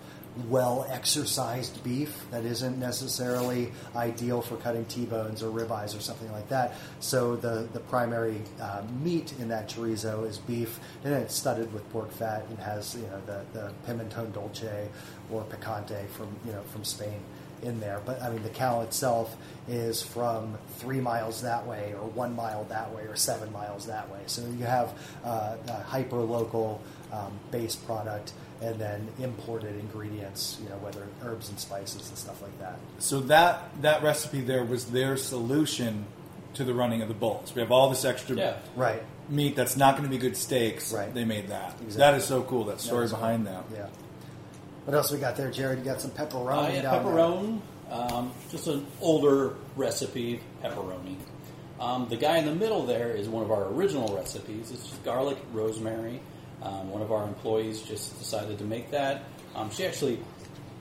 well 0.49 0.85
exercised 0.89 1.83
beef 1.83 2.25
that 2.31 2.43
isn't 2.43 2.79
necessarily 2.79 3.71
ideal 3.95 4.41
for 4.41 4.55
cutting 4.57 4.85
T-bones 4.85 5.43
or 5.43 5.51
ribeyes 5.51 5.95
or 5.95 6.01
something 6.01 6.31
like 6.31 6.49
that. 6.49 6.73
So 6.99 7.35
the 7.35 7.67
the 7.71 7.79
primary 7.81 8.41
uh, 8.59 8.81
meat 9.03 9.33
in 9.39 9.49
that 9.49 9.69
chorizo 9.69 10.27
is 10.27 10.37
beef, 10.39 10.79
and 11.03 11.13
it's 11.13 11.35
studded 11.35 11.71
with 11.73 11.87
pork 11.91 12.11
fat 12.11 12.45
and 12.49 12.57
has 12.59 12.95
you 12.95 13.03
know 13.03 13.21
the 13.25 13.41
the 13.53 13.71
pimenton 13.87 14.33
dolce 14.33 14.89
or 15.31 15.43
picante 15.43 16.07
from 16.09 16.35
you 16.45 16.51
know 16.51 16.61
from 16.71 16.83
Spain. 16.83 17.19
in 17.63 17.79
there. 17.79 18.01
But 18.05 18.21
I 18.21 18.29
mean, 18.29 18.43
the 18.43 18.49
cow 18.49 18.81
itself 18.81 19.35
is 19.67 20.03
from 20.03 20.57
three 20.79 20.99
miles 20.99 21.41
that 21.41 21.65
way, 21.65 21.93
or 21.93 22.07
one 22.09 22.35
mile 22.35 22.65
that 22.65 22.93
way, 22.93 23.03
or 23.03 23.15
seven 23.15 23.51
miles 23.51 23.85
that 23.87 24.09
way. 24.11 24.19
So 24.27 24.41
you 24.59 24.65
have 24.65 24.93
uh, 25.23 25.55
hyper 25.85 26.17
local 26.17 26.81
um, 27.13 27.31
base 27.51 27.75
product. 27.77 28.33
And 28.61 28.79
then 28.79 29.09
imported 29.19 29.77
ingredients, 29.77 30.57
you 30.63 30.69
know, 30.69 30.77
whether 30.77 31.05
herbs 31.21 31.49
and 31.49 31.59
spices 31.59 32.07
and 32.07 32.17
stuff 32.17 32.41
like 32.41 32.57
that. 32.59 32.77
So 32.99 33.19
that 33.21 33.69
that 33.81 34.01
recipe 34.03 34.39
there 34.39 34.63
was 34.63 34.85
their 34.85 35.17
solution 35.17 36.05
to 36.53 36.63
the 36.63 36.73
running 36.73 37.01
of 37.01 37.09
the 37.09 37.13
bulls. 37.13 37.53
We 37.53 37.59
have 37.61 37.73
all 37.73 37.89
this 37.89 38.05
extra 38.05 38.37
Yeah. 38.37 38.53
Right. 38.77 39.03
meat 39.27 39.57
that's 39.57 39.75
not 39.75 39.97
going 39.97 40.05
to 40.05 40.09
be 40.09 40.17
good 40.17 40.37
steaks. 40.37 40.93
Right. 40.93 41.13
They 41.13 41.25
made 41.25 41.49
that. 41.49 41.71
Exactly. 41.81 41.97
That 41.97 42.13
is 42.13 42.23
so 42.23 42.41
cool. 42.43 42.63
That 42.65 42.79
story 42.79 43.03
is 43.03 43.11
behind 43.11 43.47
that. 43.47 43.65
Yeah. 43.73 43.87
What 44.85 44.95
else 44.95 45.11
we 45.11 45.17
got 45.17 45.35
there, 45.35 45.51
Jared? 45.51 45.79
You 45.79 45.83
got 45.85 45.99
some 45.99 46.11
pepperoni 46.11 46.69
Uh, 46.69 46.71
yeah, 46.71 46.81
down 46.83 47.03
there. 47.03 47.13
pepperoni. 47.13 47.59
Um, 47.91 48.31
just 48.49 48.67
an 48.67 48.85
older 49.01 49.55
recipe, 49.75 50.39
pepperoni. 50.63 51.17
Um, 51.81 52.07
the 52.07 52.15
guy 52.15 52.37
in 52.37 52.45
the 52.45 52.55
middle 52.55 52.85
there 52.85 53.11
is 53.11 53.27
one 53.27 53.43
of 53.43 53.51
our 53.51 53.65
original 53.73 54.15
recipes. 54.15 54.71
It's 54.71 54.87
just 54.87 55.03
garlic, 55.03 55.37
rosemary. 55.51 56.21
Um, 56.63 56.89
one 56.89 57.01
of 57.01 57.11
our 57.11 57.23
employees 57.27 57.81
just 57.81 58.17
decided 58.19 58.57
to 58.59 58.63
make 58.63 58.89
that. 58.91 59.23
Um, 59.55 59.69
she 59.69 59.85
actually 59.85 60.19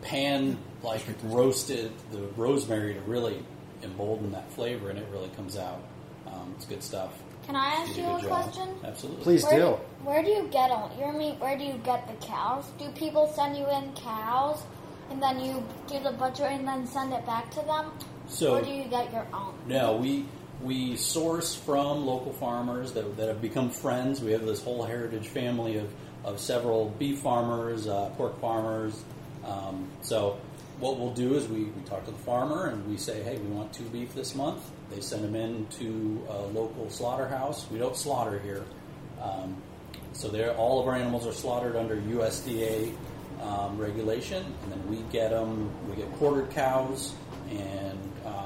pan 0.02 0.56
like 0.82 1.02
roasted 1.24 1.92
the 2.10 2.22
rosemary 2.36 2.94
to 2.94 3.00
really 3.00 3.42
embolden 3.82 4.30
that 4.32 4.50
flavor, 4.52 4.90
and 4.90 4.98
it 4.98 5.06
really 5.12 5.28
comes 5.30 5.56
out. 5.56 5.82
Um, 6.26 6.54
it's 6.56 6.66
good 6.66 6.82
stuff. 6.82 7.12
Can 7.46 7.56
I 7.56 7.66
ask 7.66 7.96
you 7.96 8.04
a 8.04 8.16
a 8.16 8.20
job. 8.20 8.28
question? 8.30 8.68
Absolutely. 8.84 9.24
Please 9.24 9.42
Where 9.44 9.52
do. 9.54 9.58
do, 9.60 9.70
where 10.04 10.22
do 10.22 10.30
you 10.30 10.48
get 10.52 10.70
all 10.70 10.90
your 10.96 11.12
meat? 11.12 11.34
Where 11.40 11.58
do 11.58 11.64
you 11.64 11.74
get 11.84 12.06
the 12.06 12.26
cows? 12.26 12.64
Do 12.78 12.88
people 12.90 13.26
send 13.34 13.56
you 13.56 13.68
in 13.68 13.92
cows, 13.94 14.62
and 15.10 15.20
then 15.20 15.40
you 15.40 15.62
do 15.88 15.98
the 16.00 16.12
butcher 16.12 16.44
and 16.44 16.66
then 16.66 16.86
send 16.86 17.12
it 17.12 17.26
back 17.26 17.50
to 17.50 17.60
them? 17.62 17.90
So- 18.28 18.56
or 18.58 18.62
do 18.62 18.70
you 18.70 18.84
get 18.84 19.12
your 19.12 19.26
own? 19.34 19.54
No, 19.66 19.96
we 19.96 20.24
we 20.62 20.96
source 20.96 21.54
from 21.54 22.06
local 22.06 22.32
farmers 22.32 22.92
that, 22.92 23.16
that 23.16 23.28
have 23.28 23.42
become 23.42 23.70
friends. 23.70 24.20
We 24.20 24.32
have 24.32 24.44
this 24.44 24.62
whole 24.62 24.82
heritage 24.84 25.28
family 25.28 25.78
of, 25.78 25.92
of 26.24 26.38
several 26.38 26.90
beef 26.98 27.18
farmers, 27.18 27.86
uh, 27.86 28.10
pork 28.16 28.40
farmers. 28.40 29.02
Um, 29.44 29.88
so 30.02 30.38
what 30.78 30.98
we'll 30.98 31.14
do 31.14 31.34
is 31.34 31.48
we, 31.48 31.64
we 31.64 31.82
talk 31.82 32.04
to 32.04 32.10
the 32.10 32.18
farmer 32.18 32.66
and 32.66 32.86
we 32.88 32.96
say, 32.96 33.22
hey, 33.22 33.38
we 33.38 33.48
want 33.48 33.72
two 33.72 33.84
beef 33.84 34.14
this 34.14 34.34
month. 34.34 34.62
They 34.90 35.00
send 35.00 35.24
them 35.24 35.34
in 35.34 35.66
to 35.78 36.24
a 36.28 36.38
local 36.46 36.88
slaughterhouse. 36.90 37.68
We 37.70 37.78
don't 37.78 37.96
slaughter 37.96 38.38
here. 38.38 38.64
Um, 39.20 39.56
so 40.12 40.28
all 40.54 40.80
of 40.80 40.86
our 40.86 40.94
animals 40.94 41.26
are 41.26 41.32
slaughtered 41.32 41.76
under 41.76 41.96
USDA 41.96 42.92
um, 43.42 43.78
regulation, 43.78 44.44
and 44.62 44.72
then 44.72 44.88
we 44.88 44.98
get 45.10 45.30
them. 45.30 45.70
We 45.88 45.96
get 45.96 46.12
quartered 46.14 46.50
cows 46.50 47.14
and 47.50 48.11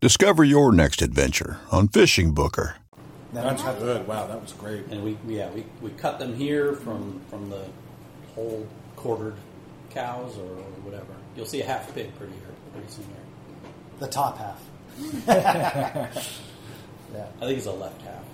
Discover 0.00 0.44
your 0.44 0.72
next 0.72 1.02
adventure 1.02 1.58
on 1.70 1.88
Fishing 1.88 2.32
Booker. 2.32 2.76
That's 3.32 3.62
good. 3.62 4.06
Wow, 4.08 4.26
that 4.26 4.40
was 4.40 4.52
great. 4.54 4.86
And 4.86 5.04
we, 5.04 5.12
we- 5.26 5.36
yeah 5.36 5.50
we, 5.50 5.64
we 5.82 5.90
cut 5.90 6.18
them 6.18 6.34
here 6.34 6.72
from 6.72 7.20
from 7.28 7.50
the 7.50 7.64
whole 8.34 8.66
quartered 8.96 9.34
cows 9.90 10.36
or, 10.38 10.44
or 10.44 10.70
whatever. 10.84 11.12
You'll 11.36 11.46
see 11.46 11.60
a 11.60 11.66
half 11.66 11.94
pig 11.94 12.14
pretty 12.16 12.32
here 12.32 12.42
pretty 12.72 12.88
soon 12.88 13.04
here. 13.04 13.14
The 13.98 14.06
top 14.08 14.38
half. 14.38 14.60
yeah. 15.28 16.08
I 17.40 17.44
think 17.44 17.58
it's 17.58 17.66
a 17.66 17.72
left 17.72 18.00
half. 18.02 18.24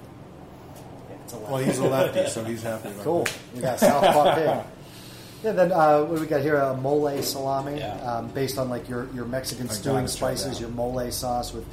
It's 1.25 1.33
a 1.33 1.37
lot. 1.39 1.51
Well, 1.51 1.61
he's 1.63 1.79
a 1.79 1.85
lefty, 1.89 2.29
so 2.31 2.45
he's 2.45 2.63
happy. 2.63 2.89
About 2.91 3.03
Cool. 3.05 3.25
that. 3.25 3.39
We 3.55 3.61
got 3.61 3.81
Southpaw 3.81 4.35
pig. 4.37 4.65
Yeah, 5.45 5.53
then 5.53 5.73
uh, 5.73 6.03
what 6.05 6.17
do 6.17 6.21
we 6.21 6.27
got 6.27 6.41
here? 6.41 6.57
A 6.57 6.77
mole 6.77 7.23
salami, 7.23 7.79
Yeah. 7.79 7.95
um, 8.01 8.29
based 8.29 8.59
on 8.59 8.69
like 8.69 8.89
your, 8.89 9.09
your 9.15 9.27
Mexican 9.27 9.69
stewing 9.69 10.09
spices, 10.09 10.61
your 10.61 10.71
mole 10.71 11.11
sauce 11.11 11.53
with 11.53 11.65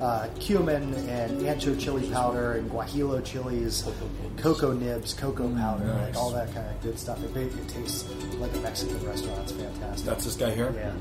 uh, 0.00 0.28
cumin 0.38 0.92
and 1.08 1.40
ancho 1.40 1.78
chili 1.80 2.08
powder 2.10 2.52
and 2.52 2.70
guajillo 2.70 3.24
chilies, 3.24 3.88
cocoa 4.36 4.72
nibs, 4.72 5.14
cocoa 5.14 5.48
powder, 5.54 5.86
nice. 5.86 6.08
like 6.08 6.16
all 6.16 6.30
that 6.30 6.52
kind 6.52 6.66
of 6.68 6.80
good 6.82 6.98
stuff. 6.98 7.22
It 7.24 7.32
basically 7.32 7.66
tastes 7.66 8.04
like 8.38 8.54
a 8.54 8.60
Mexican 8.60 9.02
restaurant. 9.06 9.40
It's 9.40 9.52
fantastic. 9.52 10.06
That's 10.06 10.24
this 10.24 10.36
guy 10.36 10.54
here. 10.54 10.72
Yeah. 10.76 10.92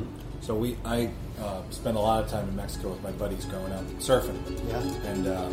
So 0.41 0.55
we, 0.55 0.77
I 0.85 1.09
uh, 1.41 1.63
spent 1.71 1.97
a 1.97 1.99
lot 1.99 2.23
of 2.23 2.29
time 2.29 2.47
in 2.47 2.55
Mexico 2.55 2.89
with 2.89 3.03
my 3.03 3.11
buddies 3.11 3.45
growing 3.45 3.73
up 3.73 3.83
surfing. 3.99 4.39
Yeah. 4.69 5.11
And 5.11 5.27
uh, 5.27 5.49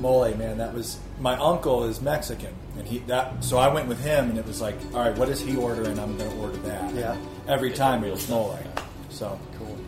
mole, 0.00 0.34
man, 0.34 0.58
that 0.58 0.74
was 0.74 0.98
my 1.20 1.36
uncle 1.36 1.84
is 1.84 2.00
Mexican, 2.00 2.54
and 2.78 2.86
he 2.86 2.98
that. 3.00 3.44
So 3.44 3.58
I 3.58 3.72
went 3.72 3.88
with 3.88 4.02
him, 4.02 4.30
and 4.30 4.38
it 4.38 4.46
was 4.46 4.60
like, 4.60 4.76
all 4.92 5.00
right, 5.00 5.16
what 5.16 5.28
is 5.28 5.40
he 5.40 5.56
ordering? 5.56 5.98
I'm 5.98 6.16
going 6.16 6.30
to 6.30 6.36
order 6.38 6.56
that. 6.58 6.94
Yeah. 6.94 7.16
Every 7.46 7.72
time 7.72 8.04
it 8.04 8.10
was 8.10 8.28
mole. 8.28 8.58
So 9.10 9.38
cool. 9.58 9.78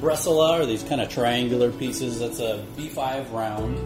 Bresaola 0.00 0.60
are 0.60 0.66
these 0.66 0.82
kind 0.82 1.00
of 1.00 1.08
triangular 1.08 1.70
pieces. 1.70 2.18
That's 2.18 2.40
a 2.40 2.64
beef 2.76 2.98
eye 2.98 3.20
round, 3.30 3.76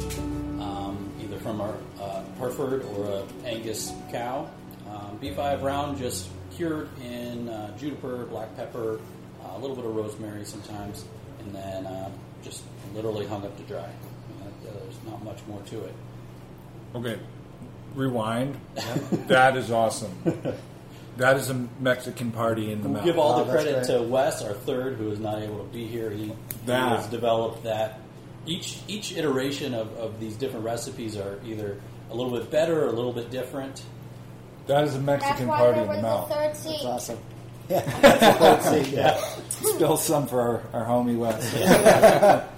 um, 0.63 1.13
either 1.21 1.39
from 1.39 1.61
a 1.61 1.77
uh, 2.01 2.23
Hereford 2.39 2.85
or 2.85 3.07
a 3.07 3.47
Angus 3.47 3.93
cow. 4.11 4.49
Um, 4.95 5.17
beef 5.21 5.39
eye 5.39 5.57
round 5.57 5.99
just 5.99 6.29
cured 6.55 6.89
in 7.03 7.49
uh, 7.49 7.77
juniper, 7.77 8.27
black 8.27 8.55
pepper, 8.57 9.01
uh, 9.45 9.57
a 9.57 9.59
little 9.59 9.75
bit 9.77 9.85
of 9.85 9.95
rosemary 9.97 10.45
sometimes, 10.45 11.05
and 11.41 11.55
then 11.55 11.87
uh, 11.87 12.11
just 12.43 12.63
literally 12.95 13.27
hung 13.27 13.45
up 13.45 13.57
to 13.57 13.63
dry. 13.65 13.81
Uh, 13.83 14.49
there's 14.63 14.97
not 15.07 15.25
much 15.25 15.39
more 15.49 15.61
to 15.63 15.85
it. 15.85 15.95
okay, 16.95 17.19
rewind. 17.95 18.59
that 19.29 19.57
is 19.57 19.71
awesome. 19.73 20.13
that 21.17 21.37
is 21.37 21.51
a 21.51 21.67
Mexican 21.81 22.31
party 22.31 22.71
in 22.71 22.83
the 22.83 22.89
We'll 22.89 22.97
mouth. 22.99 23.05
give 23.05 23.19
all 23.19 23.39
Wow, 23.39 23.45
the 23.45 23.53
credit 23.53 23.87
great. 23.87 23.97
to 23.99 24.03
Wes, 24.03 24.43
our 24.43 24.53
third, 24.55 24.95
who 24.97 25.11
is 25.11 25.19
not 25.19 25.43
able 25.43 25.59
to 25.59 25.73
be 25.73 25.87
here. 25.87 26.11
He, 26.11 26.27
he 26.27 26.71
has 26.71 27.07
developed 27.09 27.65
that. 27.65 27.99
Each 28.47 28.79
each 28.89 29.17
iteration 29.17 29.73
of, 29.75 29.97
of 29.97 30.21
these 30.21 30.37
different 30.37 30.67
recipes 30.67 31.17
are 31.17 31.41
either 31.47 31.81
a 32.11 32.15
little 32.15 32.31
bit 32.39 32.51
better 32.51 32.85
or 32.85 32.89
a 32.89 32.93
little 32.93 33.13
bit 33.13 33.31
different. 33.31 33.83
That 34.67 34.85
is 34.85 34.95
a 34.95 34.99
That's 34.99 35.07
Mexican 35.23 35.49
why 35.49 35.59
party 35.59 35.81
there 35.81 35.83
in 35.83 35.89
the 35.89 35.95
was 35.95 35.99
a 35.99 36.03
mouth. 36.03 36.31
third 36.31 36.57
seat. 36.57 36.71
That's 36.83 36.85
awesome. 36.85 37.19
Yeah. 37.69 37.81
That's 38.01 38.21
the 38.21 38.33
third 38.73 38.85
seat, 38.85 38.93
yeah. 38.95 39.17
Spill 39.75 39.97
some 39.97 40.27
for 40.27 40.41
our, 40.73 40.81
our 40.81 40.87
homie 40.87 41.17
Wes. 41.17 42.45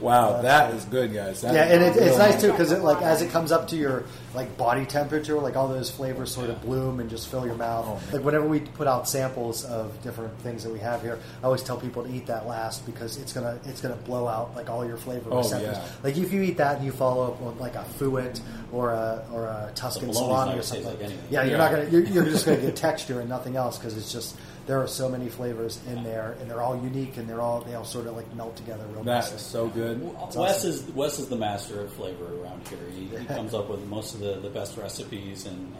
wow, 0.00 0.42
that 0.42 0.74
is 0.74 0.84
good, 0.84 1.12
guys. 1.12 1.40
That 1.42 1.54
Yeah, 1.54 1.64
and 1.64 1.82
it, 1.82 1.96
it's 1.96 2.18
nice 2.18 2.40
too 2.40 2.50
because 2.50 2.72
it 2.72 2.82
like 2.82 3.02
as 3.02 3.22
it 3.22 3.30
comes 3.30 3.52
up 3.52 3.68
to 3.68 3.76
your 3.76 4.04
like 4.34 4.56
body 4.56 4.84
temperature, 4.86 5.38
like 5.38 5.56
all 5.56 5.68
those 5.68 5.90
flavors 5.90 6.32
sort 6.32 6.50
of 6.50 6.60
bloom 6.62 7.00
and 7.00 7.08
just 7.10 7.28
fill 7.28 7.44
your 7.44 7.54
oh. 7.54 7.58
mouth. 7.58 7.84
Oh, 7.88 8.16
like 8.16 8.24
whenever 8.24 8.46
we 8.46 8.60
put 8.60 8.86
out 8.86 9.08
samples 9.08 9.64
of 9.64 10.00
different 10.02 10.38
things 10.40 10.62
that 10.64 10.72
we 10.72 10.78
have 10.78 11.02
here, 11.02 11.18
I 11.42 11.46
always 11.46 11.62
tell 11.62 11.76
people 11.76 12.04
to 12.04 12.12
eat 12.12 12.26
that 12.26 12.46
last 12.46 12.84
because 12.86 13.16
it's 13.18 13.32
gonna 13.32 13.58
it's 13.66 13.80
gonna 13.80 13.96
blow 13.96 14.28
out 14.28 14.54
like 14.54 14.68
all 14.70 14.86
your 14.86 14.96
flavor 14.96 15.30
Oh, 15.32 15.38
receptors. 15.38 15.76
yeah. 15.76 15.88
Like 16.02 16.16
if 16.16 16.32
you 16.32 16.42
eat 16.42 16.56
that 16.58 16.76
and 16.76 16.84
you 16.84 16.92
follow 16.92 17.28
up 17.32 17.40
with 17.40 17.60
like 17.60 17.74
a 17.74 17.84
fouet 17.98 18.40
or 18.72 18.90
a 18.90 19.24
or 19.32 19.46
a 19.46 19.72
Tuscan 19.74 20.12
salami 20.12 20.58
or 20.58 20.62
something. 20.62 20.86
like 20.86 21.00
yeah, 21.30 21.42
you're 21.42 21.52
Yeah. 21.52 21.56
not 21.56 21.70
gonna 21.70 21.88
you're, 21.90 22.04
you're 22.04 22.24
just 22.24 22.44
gonna 22.46 22.58
get 22.60 22.76
texture 22.76 23.20
and 23.20 23.28
nothing 23.28 23.56
else 23.56 23.78
because 23.78 23.96
it's 23.96 24.12
just 24.12 24.36
there 24.68 24.80
are 24.80 24.86
so 24.86 25.08
many 25.08 25.28
flavors 25.28 25.80
in 25.88 26.04
there 26.04 26.36
and 26.40 26.48
they're 26.48 26.60
all 26.62 26.76
unique 26.80 27.16
and 27.16 27.28
they're 27.28 27.40
all 27.40 27.62
they 27.62 27.74
all 27.74 27.84
sort 27.84 28.06
of 28.06 28.14
like 28.14 28.32
melt 28.36 28.54
together 28.56 28.84
real 28.92 29.02
That 29.02 29.22
nicely. 29.24 29.36
is 29.36 29.42
so 29.42 29.66
good. 29.68 30.00
Wes 30.02 30.14
awesome. 30.36 30.70
is 30.70 30.82
Wes 30.94 31.18
is 31.18 31.28
the 31.28 31.36
master 31.36 31.80
of 31.80 31.92
flavor 31.94 32.40
around 32.42 32.68
here. 32.68 32.78
He, 32.94 33.06
he 33.16 33.24
comes 33.26 33.54
up 33.54 33.68
with 33.68 33.84
most 33.86 34.14
of 34.14 34.20
the, 34.20 34.34
the 34.34 34.50
best 34.50 34.76
recipes 34.76 35.46
and, 35.46 35.56
and 35.56 35.74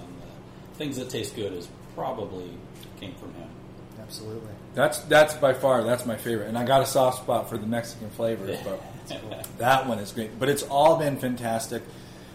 the 0.73 0.77
things 0.79 0.97
that 0.97 1.11
taste 1.11 1.37
good 1.37 1.53
is 1.53 1.69
probably 1.95 2.51
came 2.99 3.15
from 3.17 3.33
him. 3.35 3.49
Absolutely. 4.01 4.53
That's 4.75 5.01
that's 5.01 5.35
by 5.35 5.53
far 5.53 5.85
that's 5.85 6.07
my 6.07 6.17
favorite, 6.17 6.49
and 6.49 6.57
I 6.57 6.65
got 6.65 6.81
a 6.83 6.87
soft 6.87 7.23
spot 7.25 7.51
for 7.51 7.59
the 7.59 7.67
Mexican 7.67 8.09
flavors, 8.11 8.59
but 8.65 8.81
that 9.59 9.87
one 9.87 9.99
is 9.99 10.13
great. 10.13 10.39
But 10.39 10.49
it's 10.49 10.63
all 10.63 10.97
been 10.97 11.19
fantastic. 11.19 11.83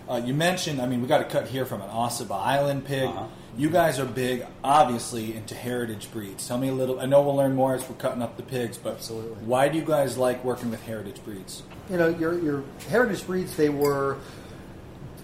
Uh, 0.07 0.21
you 0.23 0.33
mentioned, 0.35 0.81
I 0.81 0.85
mean, 0.85 1.01
we 1.01 1.07
got 1.07 1.21
a 1.21 1.23
cut 1.23 1.47
here 1.47 1.65
from 1.65 1.81
an 1.81 1.89
Ossabaw 1.89 2.39
Island 2.45 2.85
pig. 2.85 3.05
Uh-huh. 3.09 3.25
You 3.55 3.69
guys 3.69 3.99
are 3.99 4.05
big, 4.05 4.45
obviously, 4.63 5.35
into 5.35 5.53
heritage 5.53 6.11
breeds. 6.11 6.47
Tell 6.47 6.57
me 6.57 6.69
a 6.69 6.73
little. 6.73 6.99
I 6.99 7.05
know 7.05 7.21
we'll 7.21 7.35
learn 7.35 7.53
more 7.53 7.75
as 7.75 7.87
we're 7.87 7.95
cutting 7.95 8.23
up 8.23 8.35
the 8.35 8.43
pigs, 8.43 8.77
but 8.77 8.95
Absolutely. 8.95 9.43
why 9.45 9.69
do 9.69 9.77
you 9.77 9.85
guys 9.85 10.17
like 10.17 10.43
working 10.43 10.71
with 10.71 10.81
heritage 10.83 11.23
breeds? 11.23 11.61
you 11.89 11.97
know 11.97 12.07
your 12.07 12.39
your 12.39 12.63
heritage 12.89 13.25
breeds 13.25 13.55
they 13.55 13.69
were 13.69 14.17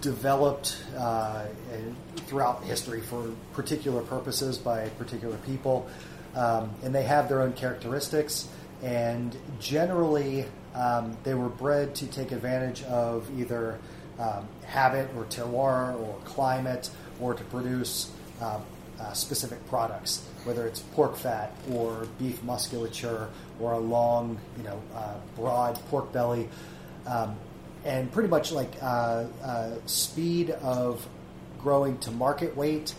developed 0.00 0.82
uh, 0.96 1.44
throughout 2.16 2.64
history 2.64 3.00
for 3.00 3.30
particular 3.52 4.02
purposes 4.02 4.56
by 4.56 4.88
particular 4.90 5.36
people, 5.38 5.88
um, 6.34 6.70
and 6.82 6.94
they 6.94 7.02
have 7.02 7.28
their 7.28 7.42
own 7.42 7.52
characteristics. 7.52 8.48
And 8.82 9.36
generally, 9.58 10.46
um, 10.74 11.18
they 11.22 11.34
were 11.34 11.50
bred 11.50 11.94
to 11.96 12.06
take 12.06 12.32
advantage 12.32 12.82
of 12.84 13.28
either 13.38 13.78
um, 14.18 14.48
habit 14.64 15.10
or 15.16 15.24
terroir 15.24 16.00
or 16.00 16.16
climate 16.24 16.88
or 17.20 17.34
to 17.34 17.44
produce 17.44 18.10
um, 18.40 18.62
uh, 19.00 19.12
specific 19.12 19.66
products, 19.68 20.26
whether 20.44 20.66
it's 20.66 20.80
pork 20.80 21.16
fat 21.16 21.52
or 21.72 22.06
beef 22.18 22.42
musculature 22.42 23.28
or 23.58 23.72
a 23.72 23.78
long, 23.78 24.38
you 24.56 24.62
know, 24.62 24.80
uh, 24.94 25.14
broad 25.36 25.74
pork 25.88 26.12
belly. 26.12 26.48
Um, 27.06 27.36
and 27.84 28.12
pretty 28.12 28.28
much 28.28 28.52
like 28.52 28.72
uh, 28.82 29.24
uh, 29.42 29.70
speed 29.86 30.50
of 30.50 31.06
growing 31.62 31.98
to 31.98 32.10
market 32.10 32.56
weight 32.56 32.94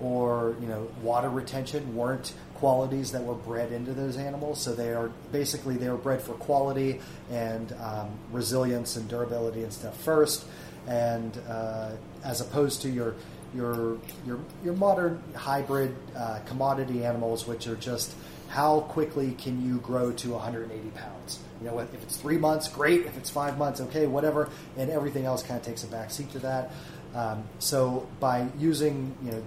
or 0.00 0.56
you 0.60 0.66
know 0.66 0.88
water 1.02 1.28
retention 1.28 1.94
weren't 1.94 2.34
qualities 2.54 3.12
that 3.12 3.22
were 3.22 3.34
bred 3.34 3.72
into 3.72 3.92
those 3.92 4.16
animals. 4.16 4.60
So 4.60 4.74
they 4.74 4.92
are 4.92 5.10
basically 5.32 5.76
they 5.76 5.88
were 5.88 5.96
bred 5.96 6.20
for 6.20 6.32
quality 6.34 7.00
and 7.30 7.72
um, 7.80 8.08
resilience 8.32 8.96
and 8.96 9.08
durability 9.08 9.62
and 9.62 9.72
stuff 9.72 10.00
first, 10.02 10.44
and 10.86 11.38
uh, 11.48 11.92
as 12.24 12.40
opposed 12.40 12.82
to 12.82 12.90
your 12.90 13.14
your 13.54 13.98
your 14.26 14.38
your 14.64 14.74
modern 14.74 15.22
hybrid 15.34 15.94
uh, 16.16 16.40
commodity 16.46 17.04
animals, 17.04 17.46
which 17.46 17.66
are 17.66 17.76
just 17.76 18.14
how 18.48 18.80
quickly 18.80 19.32
can 19.32 19.64
you 19.64 19.78
grow 19.78 20.12
to 20.12 20.30
180 20.30 20.90
pounds? 20.90 21.40
You 21.60 21.68
know, 21.68 21.78
if 21.80 21.92
it's 21.94 22.16
three 22.16 22.38
months, 22.38 22.68
great. 22.68 23.06
If 23.06 23.16
it's 23.16 23.30
five 23.30 23.58
months, 23.58 23.80
okay, 23.80 24.06
whatever. 24.06 24.48
And 24.76 24.90
everything 24.90 25.24
else 25.24 25.42
kind 25.42 25.58
of 25.58 25.66
takes 25.66 25.82
a 25.82 25.88
backseat 25.88 26.30
to 26.32 26.38
that. 26.40 26.70
Um, 27.14 27.44
so 27.58 28.06
by 28.20 28.46
using, 28.58 29.16
you 29.24 29.32
know, 29.32 29.42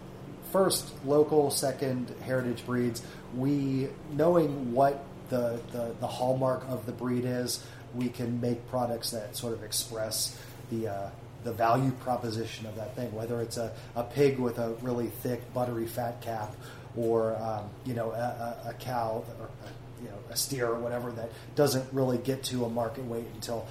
first 0.51 0.89
local, 1.05 1.51
second 1.51 2.13
heritage 2.21 2.65
breeds, 2.65 3.01
we 3.35 3.89
knowing 4.11 4.73
what 4.73 5.03
the, 5.29 5.59
the, 5.71 5.93
the 5.99 6.07
hallmark 6.07 6.63
of 6.67 6.85
the 6.85 6.91
breed 6.91 7.23
is, 7.25 7.65
we 7.95 8.09
can 8.09 8.41
make 8.41 8.67
products 8.69 9.11
that 9.11 9.35
sort 9.35 9.53
of 9.53 9.63
express 9.63 10.37
the 10.69 10.87
uh, 10.87 11.09
the 11.43 11.53
value 11.53 11.91
proposition 11.91 12.65
of 12.65 12.75
that 12.75 12.95
thing. 12.95 13.13
Whether 13.13 13.41
it's 13.41 13.57
a, 13.57 13.73
a 13.95 14.03
pig 14.03 14.39
with 14.39 14.57
a 14.57 14.73
really 14.81 15.07
thick, 15.07 15.53
buttery 15.53 15.87
fat 15.87 16.21
cap, 16.21 16.55
or 16.95 17.35
um, 17.37 17.69
you 17.85 17.93
know 17.93 18.11
a, 18.11 18.65
a, 18.65 18.69
a 18.69 18.73
cow 18.73 19.23
or 19.39 19.45
a, 19.45 20.03
you 20.03 20.09
know 20.09 20.17
a 20.29 20.35
steer 20.35 20.67
or 20.67 20.79
whatever 20.79 21.11
that 21.11 21.31
doesn't 21.55 21.91
really 21.93 22.17
get 22.17 22.43
to 22.43 22.65
a 22.65 22.69
market 22.69 23.05
weight 23.05 23.27
until 23.35 23.67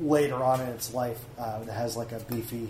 later 0.00 0.36
on 0.36 0.60
in 0.60 0.68
its 0.68 0.92
life 0.92 1.24
uh, 1.38 1.62
that 1.62 1.72
has 1.72 1.96
like 1.96 2.12
a 2.12 2.18
beefy, 2.20 2.68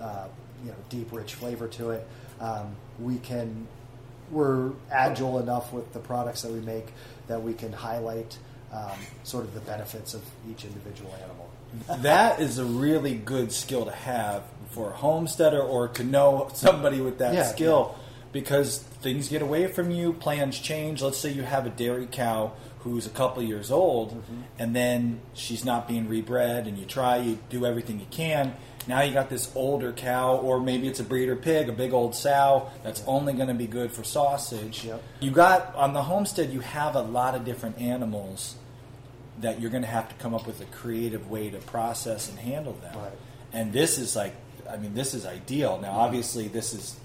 uh, 0.00 0.26
you 0.62 0.70
know, 0.70 0.76
deep, 0.90 1.08
rich 1.12 1.34
flavor 1.34 1.68
to 1.68 1.90
it. 1.90 2.06
Um, 2.40 2.76
we 3.00 3.18
can 3.18 3.66
we're 4.30 4.72
agile 4.90 5.38
enough 5.38 5.72
with 5.72 5.92
the 5.92 5.98
products 5.98 6.42
that 6.42 6.52
we 6.52 6.60
make 6.60 6.86
that 7.28 7.42
we 7.42 7.54
can 7.54 7.72
highlight 7.72 8.36
um, 8.72 8.98
sort 9.22 9.44
of 9.44 9.54
the 9.54 9.60
benefits 9.60 10.14
of 10.14 10.22
each 10.50 10.64
individual 10.64 11.14
animal. 11.22 11.50
That 12.00 12.40
is 12.40 12.58
a 12.58 12.64
really 12.64 13.14
good 13.14 13.52
skill 13.52 13.84
to 13.84 13.92
have 13.92 14.42
for 14.70 14.90
a 14.90 14.94
homesteader 14.94 15.60
or 15.62 15.88
to 15.88 16.04
know 16.04 16.48
somebody 16.54 17.00
with 17.00 17.18
that 17.18 17.34
Yeah, 17.34 17.44
skill 17.44 17.94
because 18.32 18.78
things 19.02 19.28
get 19.28 19.40
away 19.42 19.66
from 19.68 19.90
you, 19.90 20.12
plans 20.12 20.58
change. 20.58 21.02
Let's 21.02 21.18
say 21.18 21.30
you 21.32 21.42
have 21.42 21.66
a 21.66 21.70
dairy 21.70 22.06
cow 22.10 22.52
who's 22.80 23.06
a 23.06 23.10
couple 23.10 23.42
years 23.42 23.70
old 23.70 24.10
Mm-hmm. 24.12 24.40
and 24.58 24.76
then 24.76 25.20
she's 25.34 25.64
not 25.64 25.88
being 25.88 26.06
rebred 26.08 26.66
and 26.68 26.78
you 26.78 26.84
try, 26.84 27.16
you 27.18 27.38
do 27.50 27.64
everything 27.66 27.98
you 28.00 28.06
can. 28.10 28.54
Now 28.86 29.02
you 29.02 29.12
got 29.12 29.28
this 29.28 29.50
older 29.54 29.92
cow, 29.92 30.36
or 30.36 30.60
maybe 30.60 30.88
it's 30.88 30.98
a 31.00 31.04
breeder 31.04 31.36
pig, 31.36 31.68
a 31.68 31.72
big 31.72 31.92
old 31.92 32.14
sow 32.14 32.70
that's 32.82 33.02
only 33.06 33.34
going 33.34 33.48
to 33.48 33.54
be 33.54 33.66
good 33.66 33.92
for 33.92 34.02
sausage. 34.02 34.84
Yep. 34.84 35.02
You 35.20 35.30
got 35.30 35.74
on 35.74 35.92
the 35.92 36.02
homestead, 36.04 36.50
you 36.50 36.60
have 36.60 36.94
a 36.96 37.02
lot 37.02 37.34
of 37.34 37.44
different 37.44 37.78
animals 37.78 38.54
that 39.40 39.60
you're 39.60 39.70
going 39.70 39.82
to 39.82 39.88
have 39.88 40.08
to 40.08 40.14
come 40.16 40.34
up 40.34 40.46
with 40.46 40.60
a 40.60 40.64
creative 40.66 41.30
way 41.30 41.50
to 41.50 41.58
process 41.58 42.28
and 42.28 42.38
handle 42.38 42.72
them. 42.74 42.96
Right. 42.98 43.12
And 43.52 43.72
this 43.72 43.98
is 43.98 44.16
like, 44.16 44.34
I 44.68 44.76
mean, 44.76 44.94
this 44.94 45.14
is 45.14 45.24
ideal. 45.24 45.78
Now, 45.80 45.92
obviously, 45.92 46.48
this 46.48 46.74
is 46.74 46.96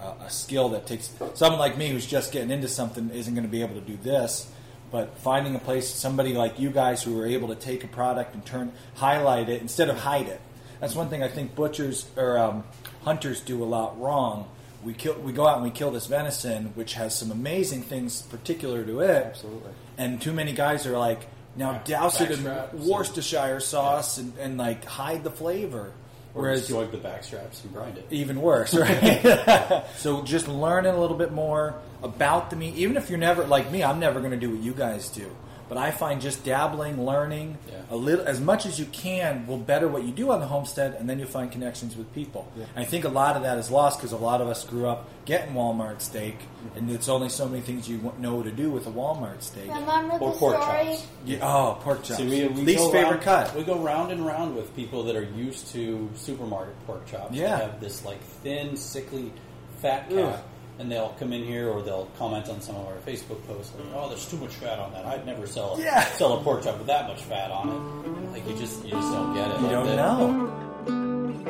uh, 0.00 0.14
a 0.20 0.30
skill 0.30 0.70
that 0.70 0.86
takes 0.86 1.10
someone 1.34 1.58
like 1.58 1.76
me 1.76 1.88
who's 1.88 2.06
just 2.06 2.32
getting 2.32 2.50
into 2.50 2.68
something 2.68 3.10
isn't 3.10 3.34
going 3.34 3.46
to 3.46 3.50
be 3.50 3.62
able 3.62 3.74
to 3.74 3.80
do 3.80 3.96
this. 3.96 4.50
But 4.90 5.18
finding 5.18 5.54
a 5.54 5.58
place, 5.58 5.88
somebody 5.88 6.32
like 6.32 6.58
you 6.58 6.70
guys 6.70 7.02
who 7.02 7.18
are 7.20 7.26
able 7.26 7.48
to 7.48 7.54
take 7.54 7.84
a 7.84 7.88
product 7.88 8.34
and 8.34 8.44
turn, 8.44 8.72
highlight 8.96 9.48
it 9.48 9.62
instead 9.62 9.88
of 9.88 9.98
hide 9.98 10.26
it. 10.26 10.40
That's 10.80 10.94
one 10.94 11.08
thing 11.08 11.22
I 11.22 11.28
think 11.28 11.54
butchers 11.54 12.06
or 12.16 12.38
um, 12.38 12.64
hunters 13.02 13.40
do 13.40 13.62
a 13.62 13.66
lot 13.66 14.00
wrong. 14.00 14.48
We 14.82 14.94
kill, 14.94 15.14
we 15.20 15.32
go 15.32 15.46
out 15.46 15.56
and 15.56 15.64
we 15.64 15.70
kill 15.70 15.90
this 15.90 16.06
venison, 16.06 16.72
which 16.74 16.94
has 16.94 17.16
some 17.16 17.30
amazing 17.30 17.82
things 17.82 18.22
particular 18.22 18.82
to 18.84 19.00
it. 19.00 19.26
Absolutely. 19.26 19.72
And 19.98 20.20
too 20.20 20.32
many 20.32 20.52
guys 20.52 20.86
are 20.86 20.96
like, 20.96 21.28
now 21.56 21.78
douse 21.84 22.20
it 22.20 22.30
in. 22.30 22.86
Worcestershire 22.86 23.60
sauce 23.60 24.18
and, 24.18 24.36
and 24.38 24.58
like 24.58 24.84
hide 24.84 25.24
the 25.24 25.30
flavor. 25.30 25.92
Or 26.32 26.42
Whereas 26.42 26.68
the 26.68 26.96
back 27.02 27.24
straps 27.24 27.64
and 27.64 27.72
grind 27.74 27.98
it. 27.98 28.06
even 28.10 28.40
worse, 28.40 28.72
right? 28.72 29.84
so 29.96 30.22
just 30.22 30.46
learning 30.46 30.94
a 30.94 31.00
little 31.00 31.16
bit 31.16 31.32
more 31.32 31.74
about 32.04 32.50
the 32.50 32.56
meat. 32.56 32.76
Even 32.76 32.96
if 32.96 33.10
you're 33.10 33.18
never 33.18 33.44
like 33.44 33.72
me, 33.72 33.82
I'm 33.82 33.98
never 33.98 34.20
going 34.20 34.30
to 34.30 34.36
do 34.36 34.50
what 34.50 34.62
you 34.62 34.72
guys 34.72 35.08
do. 35.08 35.28
But 35.70 35.78
I 35.78 35.92
find 35.92 36.20
just 36.20 36.44
dabbling, 36.44 37.06
learning 37.06 37.56
Yeah. 37.70 37.74
a 37.92 37.96
little, 37.96 38.26
as 38.26 38.40
much 38.40 38.66
as 38.66 38.80
you 38.80 38.86
can, 38.86 39.46
will 39.46 39.56
better 39.56 39.86
what 39.86 40.02
you 40.02 40.10
do 40.10 40.32
on 40.32 40.40
the 40.40 40.46
homestead, 40.46 40.96
and 40.98 41.08
then 41.08 41.20
you'll 41.20 41.28
find 41.28 41.50
connections 41.50 41.96
with 41.96 42.12
people. 42.12 42.48
And 42.56 42.66
I 42.76 42.84
think 42.84 43.04
a 43.04 43.08
lot 43.08 43.36
of 43.36 43.42
that 43.44 43.56
is 43.56 43.70
lost 43.70 43.98
because 44.00 44.10
a 44.10 44.16
lot 44.16 44.40
of 44.40 44.48
us 44.48 44.64
grew 44.64 44.88
up 44.88 45.08
getting 45.26 45.54
Walmart 45.54 46.00
steak, 46.00 46.36
and 46.74 46.90
it's 46.90 47.08
only 47.08 47.28
so 47.28 47.48
many 47.48 47.62
things 47.62 47.88
you 47.88 48.12
know 48.18 48.42
to 48.42 48.50
do 48.50 48.68
with 48.68 48.88
a 48.88 48.90
Walmart 48.90 49.42
steak. 49.42 49.68
Remember 49.72 50.14
Or 50.16 50.32
the 50.32 50.38
pork 50.38 50.60
story? 50.60 50.84
chops. 50.86 51.06
Yeah, 51.24 51.38
oh, 51.42 51.78
pork 51.82 52.02
chops. 52.02 52.18
See, 52.18 52.28
we, 52.28 52.48
we 52.48 52.62
Least 52.62 52.78
go 52.80 52.90
favorite 52.90 53.10
round, 53.10 53.22
cut. 53.22 53.54
We 53.54 53.62
go 53.62 53.78
round 53.78 54.10
and 54.10 54.26
round 54.26 54.56
with 54.56 54.74
people 54.74 55.04
that 55.04 55.14
are 55.14 55.22
used 55.22 55.68
to 55.68 56.10
supermarket 56.16 56.74
pork 56.84 57.06
chops. 57.06 57.32
Yeah. 57.32 57.56
They 57.58 57.62
have 57.66 57.80
this 57.80 58.04
like 58.04 58.20
thin, 58.42 58.76
sickly, 58.76 59.32
fat 59.80 60.10
Ugh. 60.12 60.36
And 60.80 60.90
they'll 60.90 61.14
come 61.18 61.32
in 61.34 61.44
here 61.44 61.68
or 61.68 61.82
they'll 61.82 62.06
comment 62.18 62.48
on 62.48 62.60
some 62.62 62.74
of 62.74 62.86
our 62.86 62.96
Facebook 63.06 63.46
posts 63.46 63.72
like, 63.78 63.86
"Oh, 63.94 64.08
there's 64.08 64.24
too 64.28 64.38
much 64.38 64.54
fat 64.54 64.78
on 64.78 64.92
that. 64.94 65.04
I'd 65.04 65.26
never 65.26 65.46
sell 65.46 65.74
a, 65.76 65.80
Yeah. 65.82 66.04
sell 66.16 66.32
a 66.38 66.42
pork 66.42 66.64
chop 66.64 66.78
with 66.78 66.86
that 66.86 67.06
much 67.06 67.20
fat 67.22 67.50
on 67.50 67.68
it." 67.68 68.32
Like 68.32 68.48
you 68.48 68.56
just 68.56 68.82
you 68.84 68.92
just 68.92 69.12
don't 69.12 69.34
get 69.34 69.50
it. 69.50 69.56
You 69.60 69.66
Like 69.66 69.72
don't 69.72 69.86
the- 69.86 69.96
know. 69.96 71.40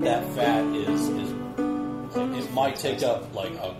That 0.00 0.24
fat 0.34 0.64
is 0.74 1.08
is 1.08 1.30
it 2.46 2.52
might 2.52 2.76
take 2.76 3.02
up 3.02 3.34
like 3.34 3.52
a 3.54 3.74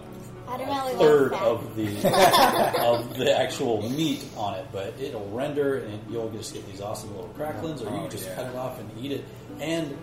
I 0.51 0.93
third 0.99 1.33
of 1.35 1.77
the 1.77 1.87
of 2.85 3.17
the 3.17 3.39
actual 3.39 3.83
meat 3.91 4.25
on 4.37 4.55
it, 4.55 4.67
but 4.73 4.95
it'll 5.01 5.29
render 5.31 5.79
and 5.79 6.01
you'll 6.11 6.31
just 6.31 6.55
get 6.55 6.67
these 6.67 6.81
awesome 6.81 7.11
little 7.15 7.31
cracklings, 7.31 7.83
or 7.83 7.91
you 7.91 7.97
Oh, 7.97 8.01
can 8.03 8.11
just 8.11 8.27
yeah. 8.27 8.35
cut 8.35 8.47
it 8.47 8.57
off 8.57 8.79
and 8.81 8.91
eat 9.01 9.13
it. 9.13 9.25
And 9.61 9.97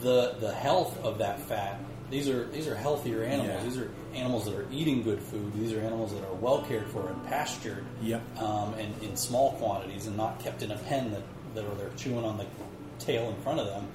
the 0.00 0.34
the 0.40 0.52
health 0.52 1.02
of 1.04 1.18
that 1.18 1.40
fat. 1.40 1.80
These 2.10 2.28
are 2.28 2.46
these 2.46 2.66
are 2.66 2.74
healthier 2.74 3.22
animals. 3.22 3.48
Yeah. 3.62 3.62
These 3.64 3.78
are 3.78 3.90
animals 4.14 4.46
that 4.46 4.54
are 4.54 4.66
eating 4.72 5.02
good 5.02 5.20
food. 5.20 5.52
These 5.54 5.72
are 5.74 5.80
animals 5.80 6.12
that 6.12 6.24
are 6.24 6.34
well 6.34 6.62
cared 6.62 6.86
for 6.88 7.08
and 7.08 7.24
pastured, 7.26 7.84
Yep. 8.02 8.22
um, 8.40 8.74
and 8.74 9.02
in 9.02 9.14
small 9.16 9.52
quantities, 9.52 10.06
and 10.06 10.16
not 10.16 10.40
kept 10.40 10.62
in 10.62 10.70
a 10.70 10.78
pen 10.78 11.10
that 11.12 11.22
that 11.54 11.64
are 11.64 11.74
they're 11.74 11.90
chewing 11.96 12.24
on 12.24 12.38
the 12.38 12.46
tail 12.98 13.28
in 13.28 13.36
front 13.42 13.60
of 13.60 13.66
them. 13.66 13.86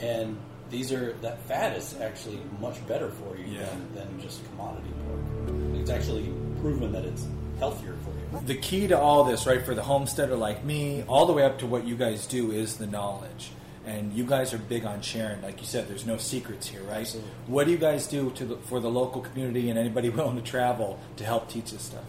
And 0.00 0.36
these 0.70 0.92
are 0.92 1.12
that 1.22 1.40
fat 1.46 1.76
is 1.76 1.94
actually 2.00 2.38
much 2.60 2.84
better 2.86 3.10
for 3.10 3.36
you 3.36 3.44
Yeah. 3.46 3.66
than, 3.66 3.94
than 3.94 4.20
just 4.20 4.44
commodity 4.50 4.88
pork. 5.06 5.56
It's 5.80 5.90
actually 5.90 6.32
proven 6.60 6.92
that 6.92 7.04
it's 7.04 7.26
healthier 7.58 7.94
for 8.04 8.10
you. 8.38 8.46
the 8.46 8.56
key 8.56 8.86
to 8.88 8.98
all 8.98 9.24
this, 9.24 9.46
right, 9.46 9.64
for 9.64 9.74
the 9.74 9.82
homesteader 9.82 10.36
like 10.36 10.64
me, 10.64 11.02
all 11.04 11.26
the 11.26 11.32
way 11.32 11.44
up 11.44 11.58
to 11.60 11.66
what 11.66 11.86
you 11.86 11.96
guys 11.96 12.26
do 12.26 12.50
is 12.50 12.76
the 12.76 12.86
knowledge. 12.86 13.50
And 13.86 14.12
you 14.14 14.24
guys 14.24 14.52
are 14.52 14.58
big 14.58 14.84
on 14.84 15.00
sharing. 15.00 15.40
Like 15.42 15.60
you 15.60 15.66
said, 15.66 15.86
there's 15.88 16.04
no 16.04 16.16
secrets 16.16 16.66
here, 16.66 16.82
right? 16.82 17.02
Absolutely. 17.02 17.30
What 17.46 17.64
do 17.66 17.70
you 17.70 17.78
guys 17.78 18.08
do 18.08 18.30
to 18.32 18.44
the, 18.44 18.56
for 18.56 18.80
the 18.80 18.90
local 18.90 19.20
community 19.20 19.70
and 19.70 19.78
anybody 19.78 20.08
willing 20.10 20.34
to 20.36 20.42
travel 20.42 20.98
to 21.18 21.24
help 21.24 21.48
teach 21.48 21.70
this 21.70 21.82
stuff? 21.82 22.02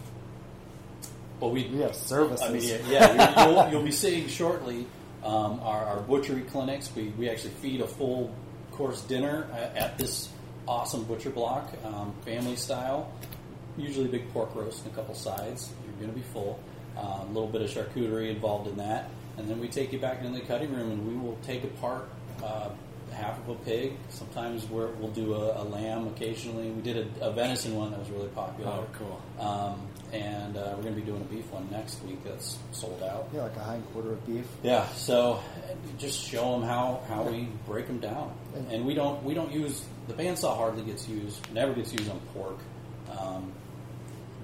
Well, 1.38 1.52
we 1.52 1.68
We 1.68 1.78
have 1.82 1.94
services. 1.94 2.44
I 2.44 2.52
mean, 2.52 2.62
yeah, 2.64 2.78
yeah 2.90 3.46
you- 3.46 3.52
you'll, 3.54 3.70
you'll 3.70 3.82
be 3.84 3.92
seeing 3.92 4.26
shortly 4.26 4.86
um, 5.22 5.60
our, 5.62 5.84
our 5.86 6.00
butchery 6.00 6.42
clinics. 6.42 6.90
We, 6.96 7.08
we 7.16 7.28
actually 7.30 7.50
feed 7.62 7.80
a 7.80 7.86
full 7.86 8.34
course 8.78 9.02
dinner 9.02 9.48
at, 9.52 9.76
at 9.76 9.98
this 9.98 10.28
awesome 10.68 11.02
butcher 11.04 11.30
block, 11.30 11.68
um, 11.84 12.14
family 12.24 12.54
style. 12.54 13.12
Usually 13.76 14.06
big 14.06 14.32
pork 14.32 14.54
roast 14.54 14.84
and 14.84 14.92
a 14.92 14.96
couple 14.96 15.14
sides. 15.14 15.72
You're 15.84 15.94
going 15.94 16.10
to 16.10 16.16
be 16.16 16.24
full. 16.32 16.60
Uh, 16.96 17.24
a 17.24 17.32
little 17.32 17.48
bit 17.48 17.60
of 17.62 17.70
charcuterie 17.70 18.30
involved 18.30 18.68
in 18.68 18.76
that. 18.76 19.10
And 19.36 19.48
then 19.48 19.60
we 19.60 19.68
take 19.68 19.92
you 19.92 19.98
back 19.98 20.22
into 20.24 20.38
the 20.38 20.46
cutting 20.46 20.72
room 20.72 20.90
and 20.92 21.06
we 21.06 21.14
will 21.14 21.36
take 21.42 21.64
apart 21.64 22.08
uh, 22.42 22.70
half 23.12 23.38
of 23.38 23.48
a 23.48 23.54
pig. 23.56 23.92
Sometimes 24.08 24.68
we're, 24.68 24.88
we'll 24.92 25.10
do 25.10 25.34
a, 25.34 25.62
a 25.62 25.64
lamb 25.64 26.06
occasionally. 26.08 26.70
We 26.70 26.82
did 26.82 26.96
a, 27.20 27.26
a 27.26 27.32
venison 27.32 27.74
one 27.76 27.90
that 27.90 28.00
was 28.00 28.10
really 28.10 28.28
popular. 28.28 28.70
Oh, 28.70 28.86
cool. 28.92 29.22
Um, 29.44 29.88
and 30.12 30.56
uh, 30.56 30.72
we're 30.76 30.82
going 30.82 30.94
to 30.94 31.00
be 31.00 31.06
doing 31.06 31.20
a 31.20 31.24
beef 31.24 31.50
one 31.50 31.68
next 31.70 32.02
week 32.04 32.22
that's 32.24 32.58
sold 32.72 33.02
out. 33.02 33.28
Yeah, 33.32 33.42
like 33.42 33.56
a 33.56 33.60
hind 33.60 33.84
quarter 33.92 34.12
of 34.12 34.26
beef. 34.26 34.46
Yeah, 34.62 34.86
so 34.88 35.40
just 35.98 36.20
show 36.20 36.52
them 36.52 36.62
how, 36.62 37.02
how 37.08 37.22
we 37.24 37.48
break 37.66 37.86
them 37.86 37.98
down, 37.98 38.32
and 38.70 38.86
we 38.86 38.94
don't 38.94 39.22
we 39.22 39.34
don't 39.34 39.52
use 39.52 39.84
the 40.06 40.14
bandsaw 40.14 40.56
hardly 40.56 40.82
gets 40.82 41.06
used, 41.08 41.52
never 41.52 41.74
gets 41.74 41.92
used 41.92 42.10
on 42.10 42.18
pork. 42.32 42.58
Um, 43.18 43.52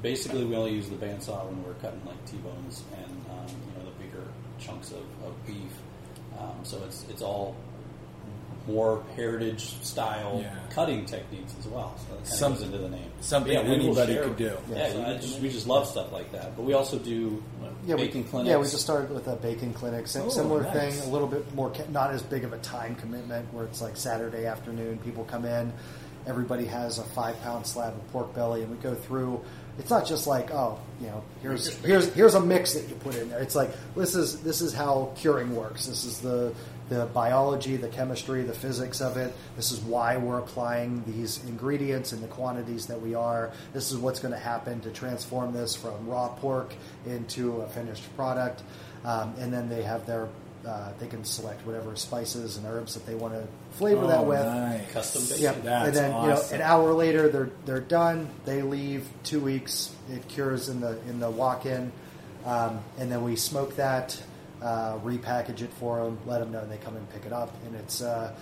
basically, 0.03 0.45
we 0.45 0.55
only 0.55 0.73
use 0.73 0.89
the 0.89 0.97
bandsaw 0.97 1.47
when 1.47 1.63
we're 1.65 1.75
cutting 1.75 2.05
like 2.05 2.23
T-bones 2.27 2.85
and 2.97 3.25
um, 3.31 3.47
you 3.49 3.79
know 3.79 3.91
the 3.91 4.05
bigger 4.05 4.27
chunks 4.59 4.91
of, 4.93 5.05
of 5.25 5.47
beef. 5.47 5.73
Um, 6.39 6.59
so 6.63 6.83
it's 6.85 7.07
it's 7.09 7.23
all 7.23 7.57
more 8.67 9.03
heritage 9.15 9.75
style 9.83 10.39
Yeah. 10.43 10.55
cutting 10.71 11.05
techniques 11.05 11.53
as 11.59 11.67
well. 11.67 11.95
So 11.99 12.05
that 12.15 12.25
kind 12.25 12.27
Some- 12.27 12.53
of 12.53 12.59
goes 12.59 12.67
into 12.67 12.79
the 12.79 12.89
name. 12.89 13.11
something 13.21 13.53
Yeah, 13.53 13.63
we 13.63 13.69
will 13.89 13.99
anybody 13.99 14.17
could 14.17 14.37
do. 14.37 14.57
Yeah, 14.73 14.95
Yeah. 14.95 15.09
I 15.09 15.17
just, 15.19 15.41
we 15.41 15.51
just 15.51 15.67
love 15.67 15.87
stuff 15.87 16.13
like 16.13 16.33
that. 16.33 16.57
But 16.57 16.65
we 16.65 16.73
also 16.73 16.99
do 16.99 17.43
Yeah, 17.87 17.97
baking 17.97 18.23
we, 18.25 18.29
clinics. 18.31 18.49
Yeah, 18.49 18.57
we 18.57 18.63
just 18.65 18.81
started 18.81 19.11
with 19.11 19.29
a 19.29 19.37
baking 19.37 19.75
clinic. 19.75 20.07
Sim- 20.07 20.23
Oh, 20.27 20.29
similar 20.31 20.63
nice. 20.63 20.73
thing, 20.99 21.09
a 21.09 21.13
little 21.13 21.29
bit 21.29 21.55
more, 21.55 21.71
not 21.93 22.11
as 22.13 22.23
big 22.23 22.45
of 22.45 22.55
a 22.55 22.59
time 22.59 22.95
commitment 22.95 23.53
where 23.53 23.65
it's 23.67 23.83
like 23.83 23.97
Saturday 23.99 24.47
afternoon, 24.47 24.99
people 25.05 25.25
come 25.25 25.45
in, 25.45 25.71
everybody 26.27 26.65
has 26.65 26.99
a 26.99 27.03
five 27.05 27.39
pound 27.43 27.67
slab 27.67 27.93
of 27.93 28.13
pork 28.13 28.35
belly, 28.35 28.63
and 28.63 28.71
we 28.71 28.79
go 28.79 28.95
through. 28.95 29.41
It's 29.79 29.91
not 29.91 30.07
just 30.07 30.27
like, 30.29 30.53
oh, 30.55 30.79
you 31.01 31.09
know, 31.09 31.23
here's 31.43 31.77
here's 31.79 32.07
here's 32.15 32.35
a 32.35 32.41
mix 32.41 32.75
that 32.75 32.89
you 32.89 32.95
put 32.95 33.17
in 33.17 33.29
there. 33.29 33.41
It's 33.41 33.57
like 33.57 33.71
this 33.97 34.15
is 34.15 34.41
this 34.41 34.63
is 34.63 34.73
how 34.73 35.11
curing 35.17 35.55
works. 35.55 35.87
This 35.87 36.05
is 36.05 36.21
the 36.21 36.55
the 36.89 37.07
biology, 37.07 37.77
the 37.77 37.89
chemistry, 37.89 38.43
the 38.43 38.53
physics 38.53 39.01
of 39.01 39.17
it. 39.17 39.33
This 39.57 39.73
is 39.73 39.81
why 39.81 40.17
we're 40.19 40.39
applying 40.39 41.03
these 41.07 41.43
ingredients 41.45 42.13
in 42.13 42.21
the 42.21 42.29
quantities 42.29 42.87
that 42.87 43.01
we 43.01 43.15
are. 43.15 43.53
This 43.73 43.91
is 43.91 43.97
what's 43.99 44.21
going 44.21 44.33
to 44.35 44.39
happen 44.41 44.81
to 44.83 44.91
transform 44.91 45.53
this 45.53 45.75
from 45.75 46.07
raw 46.07 46.29
pork 46.29 46.75
into 47.07 47.61
a 47.63 47.69
finished 47.69 48.05
product. 48.17 48.63
Um, 49.05 49.35
and 49.39 49.53
then 49.53 49.69
they 49.71 49.83
have 49.83 50.05
their, 50.07 50.29
uh, 50.67 50.93
they 50.99 51.07
can 51.07 51.25
select 51.25 51.67
whatever 51.67 51.97
spices 51.97 52.57
and 52.59 52.67
herbs 52.67 52.95
that 52.95 53.07
they 53.07 53.15
want 53.15 53.35
to 53.35 53.47
flavor 53.77 54.07
that 54.07 54.21
Oh, 54.21 54.23
with. 54.25 54.45
nice. 54.45 54.93
Custom 54.93 55.23
baked. 55.29 55.41
Yeah, 55.41 55.53
That's 55.53 55.87
and 55.89 55.97
then 55.97 56.23
you 56.23 56.29
know, 56.29 56.43
an 56.53 56.61
hour 56.63 56.93
later 56.93 57.29
they're 57.29 57.51
they're 57.67 57.81
done. 57.81 58.29
They 58.45 58.63
leave 58.63 59.07
two 59.25 59.41
weeks. 59.41 59.91
It 60.11 60.27
cures 60.29 60.69
in 60.69 60.81
the 60.81 60.99
in 61.09 61.19
the 61.21 61.29
walk-in, 61.31 61.93
um, 62.47 62.81
and 62.99 63.11
then 63.11 63.25
we 63.25 63.37
smoke 63.37 63.77
that, 63.77 64.23
uh, 64.65 64.99
repackage 65.05 65.61
it 65.61 65.71
for 65.75 66.03
them, 66.03 66.19
let 66.27 66.39
them 66.41 66.51
know, 66.51 66.61
and 66.61 66.73
they 66.73 66.79
come 66.79 66.97
and 66.97 67.09
pick 67.11 67.27
it 67.27 67.33
up. 67.33 67.55
And 67.67 67.77
it's, 67.77 68.01
uh, 68.03 68.35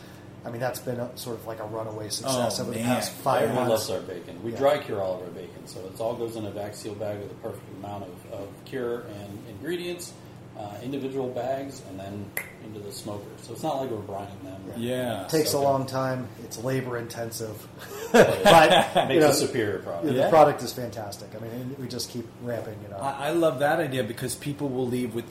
I 0.44 0.50
mean, 0.50 0.60
that's 0.60 0.78
been 0.78 0.98
a, 1.00 1.14
sort 1.18 1.36
of 1.38 1.46
like 1.46 1.58
a 1.60 1.64
runaway 1.64 2.08
success 2.08 2.58
Oh, 2.58 2.62
over 2.62 2.72
the 2.72 2.80
past 2.82 3.12
five 3.12 3.42
Everyone 3.42 3.68
months. 3.68 3.88
loves 3.88 4.02
our 4.08 4.14
bacon. 4.14 4.42
We 4.42 4.52
Yeah. 4.52 4.58
dry 4.58 4.78
cure 4.78 5.00
all 5.02 5.16
of 5.16 5.22
our 5.22 5.28
bacon, 5.28 5.66
so 5.66 5.80
it 5.80 6.00
all 6.00 6.14
goes 6.14 6.36
in 6.36 6.46
a 6.46 6.50
vac 6.50 6.74
seal 6.74 6.94
bag 6.94 7.18
with 7.20 7.30
a 7.30 7.34
perfect 7.34 7.68
amount 7.76 8.04
of, 8.04 8.32
of 8.40 8.48
cure 8.64 9.00
and 9.00 9.38
ingredients, 9.50 10.12
uh, 10.58 10.76
individual 10.82 11.28
bags, 11.28 11.82
and 11.88 11.98
then 11.98 12.30
into 12.64 12.78
the 12.78 12.92
smoker. 12.92 13.24
So 13.42 13.52
it's 13.52 13.62
not 13.62 13.78
like 13.80 13.90
we're 13.90 13.98
brining 13.98 14.40
them. 14.44 14.62
Yeah. 14.76 15.24
it 15.24 15.28
takes 15.30 15.52
a 15.54 15.56
Okay. 15.56 15.66
long 15.66 15.84
time. 15.86 16.28
It's 16.44 16.62
labor 16.62 16.96
intensive, 16.98 17.66
But 18.12 18.44
but 18.44 18.94
you 18.94 19.08
makes 19.08 19.20
know, 19.24 19.30
a 19.30 19.34
superior 19.34 19.78
product. 19.80 20.14
the 20.14 20.28
product 20.28 20.62
is 20.62 20.72
fantastic. 20.72 21.28
I 21.34 21.38
mean, 21.42 21.74
we 21.78 21.88
just 21.88 22.10
keep 22.10 22.26
ramping 22.42 22.78
it 22.84 22.92
up. 22.92 23.02
I, 23.02 23.28
I 23.28 23.30
love 23.32 23.58
that 23.60 23.80
idea 23.80 24.04
because 24.04 24.34
people 24.36 24.68
will 24.68 24.86
leave 24.86 25.14
with 25.14 25.24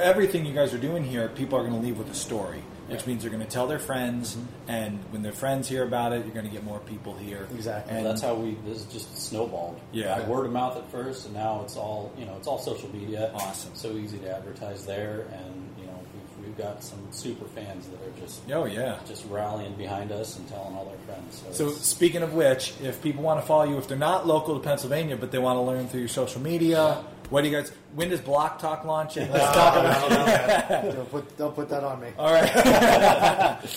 everything 0.00 0.46
you 0.46 0.54
guys 0.54 0.72
are 0.72 0.78
doing 0.78 1.04
here. 1.04 1.28
People 1.28 1.58
are 1.58 1.62
going 1.62 1.74
to 1.74 1.80
leave 1.86 1.98
with 1.98 2.10
a 2.10 2.14
story, 2.14 2.62
which 2.90 3.06
means 3.06 3.22
they're 3.22 3.30
going 3.30 3.44
to 3.44 3.48
tell 3.48 3.66
their 3.66 3.78
friends, 3.78 4.36
mm-hmm. 4.36 4.70
and 4.70 4.98
when 5.10 5.22
their 5.22 5.32
friends 5.32 5.68
hear 5.68 5.84
about 5.84 6.12
it, 6.12 6.24
you're 6.24 6.34
going 6.34 6.46
to 6.46 6.52
get 6.52 6.64
more 6.64 6.80
people 6.80 7.14
here. 7.16 7.48
Exactly. 7.54 7.96
And 7.96 8.04
that's 8.04 8.20
how 8.22 8.34
we. 8.34 8.56
This 8.66 8.78
is 8.78 8.84
just 8.86 9.16
snowballed. 9.16 9.80
Yeah. 9.92 10.18
By 10.18 10.28
word 10.28 10.46
of 10.46 10.52
mouth 10.52 10.76
at 10.76 10.90
first, 10.90 11.26
and 11.26 11.34
now 11.34 11.62
it's 11.62 11.76
all 11.76 12.12
you 12.18 12.24
know. 12.26 12.36
It's 12.36 12.46
all 12.46 12.58
social 12.58 12.94
media. 12.94 13.30
Awesome. 13.34 13.74
So 13.74 13.92
easy 13.92 14.18
to 14.18 14.36
advertise 14.36 14.84
there, 14.86 15.26
and 15.32 15.70
you 15.78 15.86
know 15.86 15.98
we've, 16.14 16.46
we've 16.46 16.58
got 16.58 16.82
some 16.82 16.98
super 17.10 17.46
fans 17.46 17.88
that 17.88 18.00
are 18.06 18.20
just 18.20 18.42
Oh 18.50 18.64
yeah. 18.64 18.98
just 19.06 19.24
rallying 19.28 19.74
behind 19.74 20.12
us 20.12 20.38
and 20.38 20.48
telling 20.48 20.74
all 20.74 20.84
their 20.84 20.98
friends. 21.14 21.42
So, 21.52 21.70
So 21.70 21.70
speaking 21.70 22.22
of 22.22 22.34
which, 22.34 22.74
if 22.82 23.02
people 23.02 23.22
want 23.22 23.40
to 23.40 23.46
follow 23.46 23.64
you, 23.64 23.78
if 23.78 23.88
they're 23.88 23.96
not 23.96 24.26
local 24.26 24.58
to 24.58 24.64
Pennsylvania 24.64 25.16
but 25.16 25.30
they 25.30 25.38
want 25.38 25.56
to 25.56 25.62
learn 25.62 25.88
through 25.88 26.00
your 26.00 26.08
social 26.08 26.40
media, 26.40 27.04
what 27.30 27.42
do 27.42 27.48
you 27.48 27.56
guys? 27.56 27.72
When 27.94 28.10
does 28.10 28.20
Block 28.20 28.58
Talk 28.58 28.84
launch? 28.84 29.16
Let's 29.16 29.30
talk 29.32 29.76
about 29.76 30.82
don't, 30.94 31.10
put, 31.10 31.38
don't 31.38 31.54
put 31.54 31.68
that 31.70 31.84
on 31.84 32.00
me. 32.00 32.08
All 32.18 32.32
right. 32.32 33.58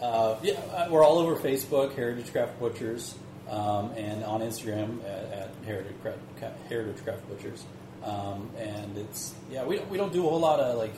Uh, 0.00 0.34
yeah, 0.42 0.54
uh, 0.74 0.88
we're 0.90 1.04
all 1.04 1.18
over 1.18 1.36
Facebook, 1.36 1.94
Heritage 1.94 2.32
Craft 2.32 2.58
Butchers, 2.58 3.14
um, 3.50 3.90
and 3.98 4.24
on 4.24 4.40
Instagram 4.40 4.98
at, 5.04 5.24
at 5.30 5.50
Heritage, 5.66 5.92
Craft, 6.00 6.18
Heritage 6.70 7.04
Craft 7.04 7.28
Butchers. 7.28 7.64
Um, 8.02 8.50
and 8.58 8.96
it's 8.96 9.34
yeah, 9.50 9.62
we 9.64 9.76
don't, 9.76 9.90
we 9.90 9.98
don't 9.98 10.12
do 10.12 10.26
a 10.26 10.30
whole 10.30 10.40
lot 10.40 10.58
of 10.58 10.78
like 10.78 10.94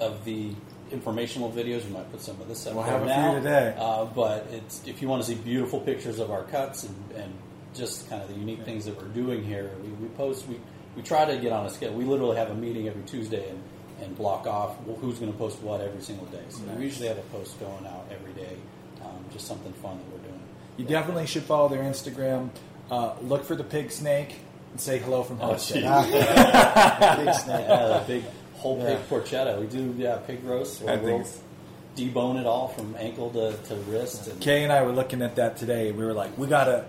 of 0.00 0.24
the 0.24 0.50
informational 0.90 1.52
videos. 1.52 1.84
We 1.84 1.92
might 1.92 2.10
put 2.10 2.20
some 2.20 2.40
of 2.40 2.48
this 2.48 2.66
up 2.66 2.74
We'll 2.74 2.82
have 2.82 3.02
a 3.02 3.32
few 3.32 3.40
today. 3.40 3.76
Uh, 3.78 4.06
but 4.06 4.48
it's 4.50 4.84
if 4.86 5.00
you 5.00 5.08
want 5.08 5.22
to 5.22 5.28
see 5.28 5.36
beautiful 5.36 5.78
pictures 5.78 6.18
of 6.18 6.32
our 6.32 6.42
cuts 6.44 6.82
and, 6.82 7.10
and 7.14 7.32
just 7.74 8.08
kind 8.08 8.22
of 8.22 8.28
the 8.28 8.34
unique 8.34 8.64
things 8.64 8.86
that 8.86 9.00
we're 9.00 9.08
doing 9.08 9.44
here, 9.44 9.70
we, 9.82 9.88
we 9.90 10.08
post. 10.16 10.48
We 10.48 10.58
we 10.96 11.02
try 11.02 11.24
to 11.26 11.36
get 11.36 11.52
on 11.52 11.66
a 11.66 11.70
schedule. 11.70 11.94
We 11.96 12.04
literally 12.04 12.36
have 12.36 12.50
a 12.50 12.54
meeting 12.54 12.88
every 12.88 13.02
Tuesday 13.04 13.48
and, 13.50 13.62
and 14.02 14.16
block 14.16 14.46
off 14.46 14.76
who's 15.00 15.18
going 15.18 15.30
to 15.32 15.38
post 15.38 15.60
what 15.62 15.80
every 15.80 16.00
single 16.02 16.26
day. 16.26 16.42
So 16.48 16.62
Nice. 16.64 16.78
we 16.78 16.84
usually 16.84 17.08
have 17.08 17.18
a 17.18 17.22
post 17.22 17.58
going 17.60 17.86
out 17.86 18.06
every 18.10 18.32
day, 18.32 18.56
um, 19.04 19.24
just 19.32 19.46
something 19.46 19.72
fun 19.74 19.98
that 19.98 20.06
we're 20.12 20.26
doing. 20.28 20.40
You 20.78 20.84
definitely 20.86 21.26
should 21.26 21.42
follow 21.44 21.68
their 21.68 21.82
Instagram. 21.82 22.50
Uh, 22.90 23.14
look 23.22 23.44
for 23.44 23.54
the 23.56 23.64
pig 23.64 23.90
snake 23.90 24.36
and 24.72 24.80
say 24.80 24.98
hello 24.98 25.22
from 25.22 25.40
Oh, 25.40 25.48
Hudson. 25.48 25.80
gee. 25.80 27.24
Big 27.24 27.34
snake. 27.34 27.66
Yeah, 27.68 27.98
the 27.98 28.04
big 28.06 28.24
whole 28.54 28.76
pig 28.76 28.98
Yeah. 28.98 29.06
porchetta. 29.08 29.60
We 29.60 29.66
do 29.66 29.94
yeah 29.98 30.16
pig 30.26 30.42
roast. 30.44 30.82
I 30.82 30.92
think 30.96 31.02
we'll 31.02 31.14
it's- 31.20 31.40
debone 31.96 32.38
it 32.38 32.46
all 32.46 32.68
from 32.68 32.94
ankle 32.98 33.30
to, 33.30 33.56
to 33.68 33.74
wrist. 33.90 34.28
And 34.28 34.38
Kay 34.40 34.64
and 34.64 34.70
I 34.72 34.82
were 34.82 34.92
looking 34.92 35.22
at 35.22 35.36
that 35.36 35.56
today. 35.56 35.92
We 35.92 36.04
were 36.04 36.12
like, 36.12 36.36
we 36.36 36.46
gotta, 36.46 36.84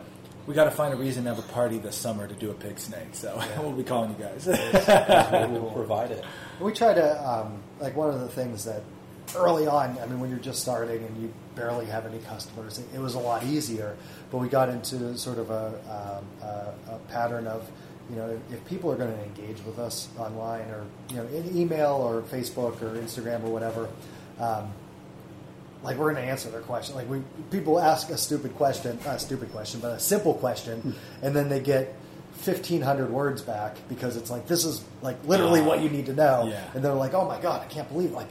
we 0.48 0.54
gotta 0.54 0.72
find 0.72 0.94
a 0.94 0.98
reason 0.98 1.26
to 1.26 1.36
have 1.36 1.40
a 1.40 1.54
party 1.54 1.78
this 1.78 1.96
summer 1.96 2.26
to 2.26 2.34
do 2.34 2.50
a 2.50 2.54
pig 2.54 2.80
snake. 2.80 3.14
So 3.14 3.40
we'll 3.60 3.74
be 3.74 3.84
calling 3.84 4.16
you 4.18 4.24
guys. 4.24 4.48
we'll 4.48 5.72
provide 5.72 6.12
it. 6.12 6.24
We 6.60 6.72
try 6.72 6.94
to 6.94 7.30
um, 7.30 7.62
like 7.80 7.96
one 7.96 8.10
of 8.10 8.22
the 8.22 8.30
things 8.30 8.64
that 8.64 8.82
early 9.36 9.68
on. 9.68 9.98
I 10.00 10.06
mean, 10.06 10.22
when 10.22 10.30
you're 10.30 10.40
just 10.40 10.62
starting 10.62 11.04
and 11.04 11.22
you 11.22 11.34
barely 11.56 11.86
have 11.88 12.06
any 12.06 12.20
customers, 12.20 12.80
it, 12.80 12.86
it 12.96 13.00
was 13.00 13.16
a 13.16 13.20
lot 13.20 13.44
easier. 13.44 13.98
But 14.32 14.38
we 14.38 14.48
got 14.48 14.70
into 14.70 15.18
sort 15.18 15.38
of 15.38 15.50
a, 15.52 16.22
um, 16.22 16.48
a, 16.48 16.94
a 16.94 17.00
pattern 17.10 17.46
of 17.46 17.70
you 18.10 18.16
know 18.16 18.40
if 18.50 18.64
people 18.66 18.90
are 18.90 18.96
going 18.96 19.14
to 19.14 19.24
engage 19.24 19.62
with 19.66 19.80
us 19.80 20.08
online 20.18 20.70
or 20.70 20.86
you 21.10 21.18
know 21.18 21.26
in 21.28 21.58
email 21.58 21.96
or 21.96 22.22
Facebook 22.22 22.82
or 22.82 22.96
Instagram 22.96 23.44
or 23.44 23.50
whatever. 23.50 23.90
Um, 24.40 24.72
like 25.88 25.98
we're 25.98 26.12
going 26.12 26.24
to 26.26 26.30
answer 26.30 26.50
their 26.50 26.62
question. 26.62 26.96
Like 26.96 27.10
we 27.10 27.22
people 27.50 27.80
ask 27.80 28.10
a 28.10 28.18
stupid 28.18 28.56
question, 28.56 29.00
not 29.06 29.16
a 29.16 29.20
stupid 29.20 29.52
question, 29.52 29.80
but 29.80 29.94
a 29.94 30.00
simple 30.00 30.34
question, 30.34 30.94
and 31.22 31.36
then 31.36 31.48
they 31.50 31.62
get 31.62 31.96
fifteen 32.34 32.82
hundred 32.82 33.10
words 33.10 33.42
back 33.42 33.78
because 33.90 34.18
it's 34.18 34.30
like 34.30 34.48
this 34.48 34.66
is 34.66 34.84
like 35.02 35.18
literally 35.26 35.62
what 35.62 35.82
you 35.82 35.90
need 35.90 36.06
to 36.08 36.14
know, 36.14 36.48
Yeah. 36.50 36.64
and 36.76 36.84
they're 36.84 36.94
like, 36.94 37.14
oh 37.14 37.28
my 37.28 37.40
god, 37.42 37.62
I 37.62 37.66
can't 37.66 37.88
believe 37.90 38.12
like. 38.12 38.28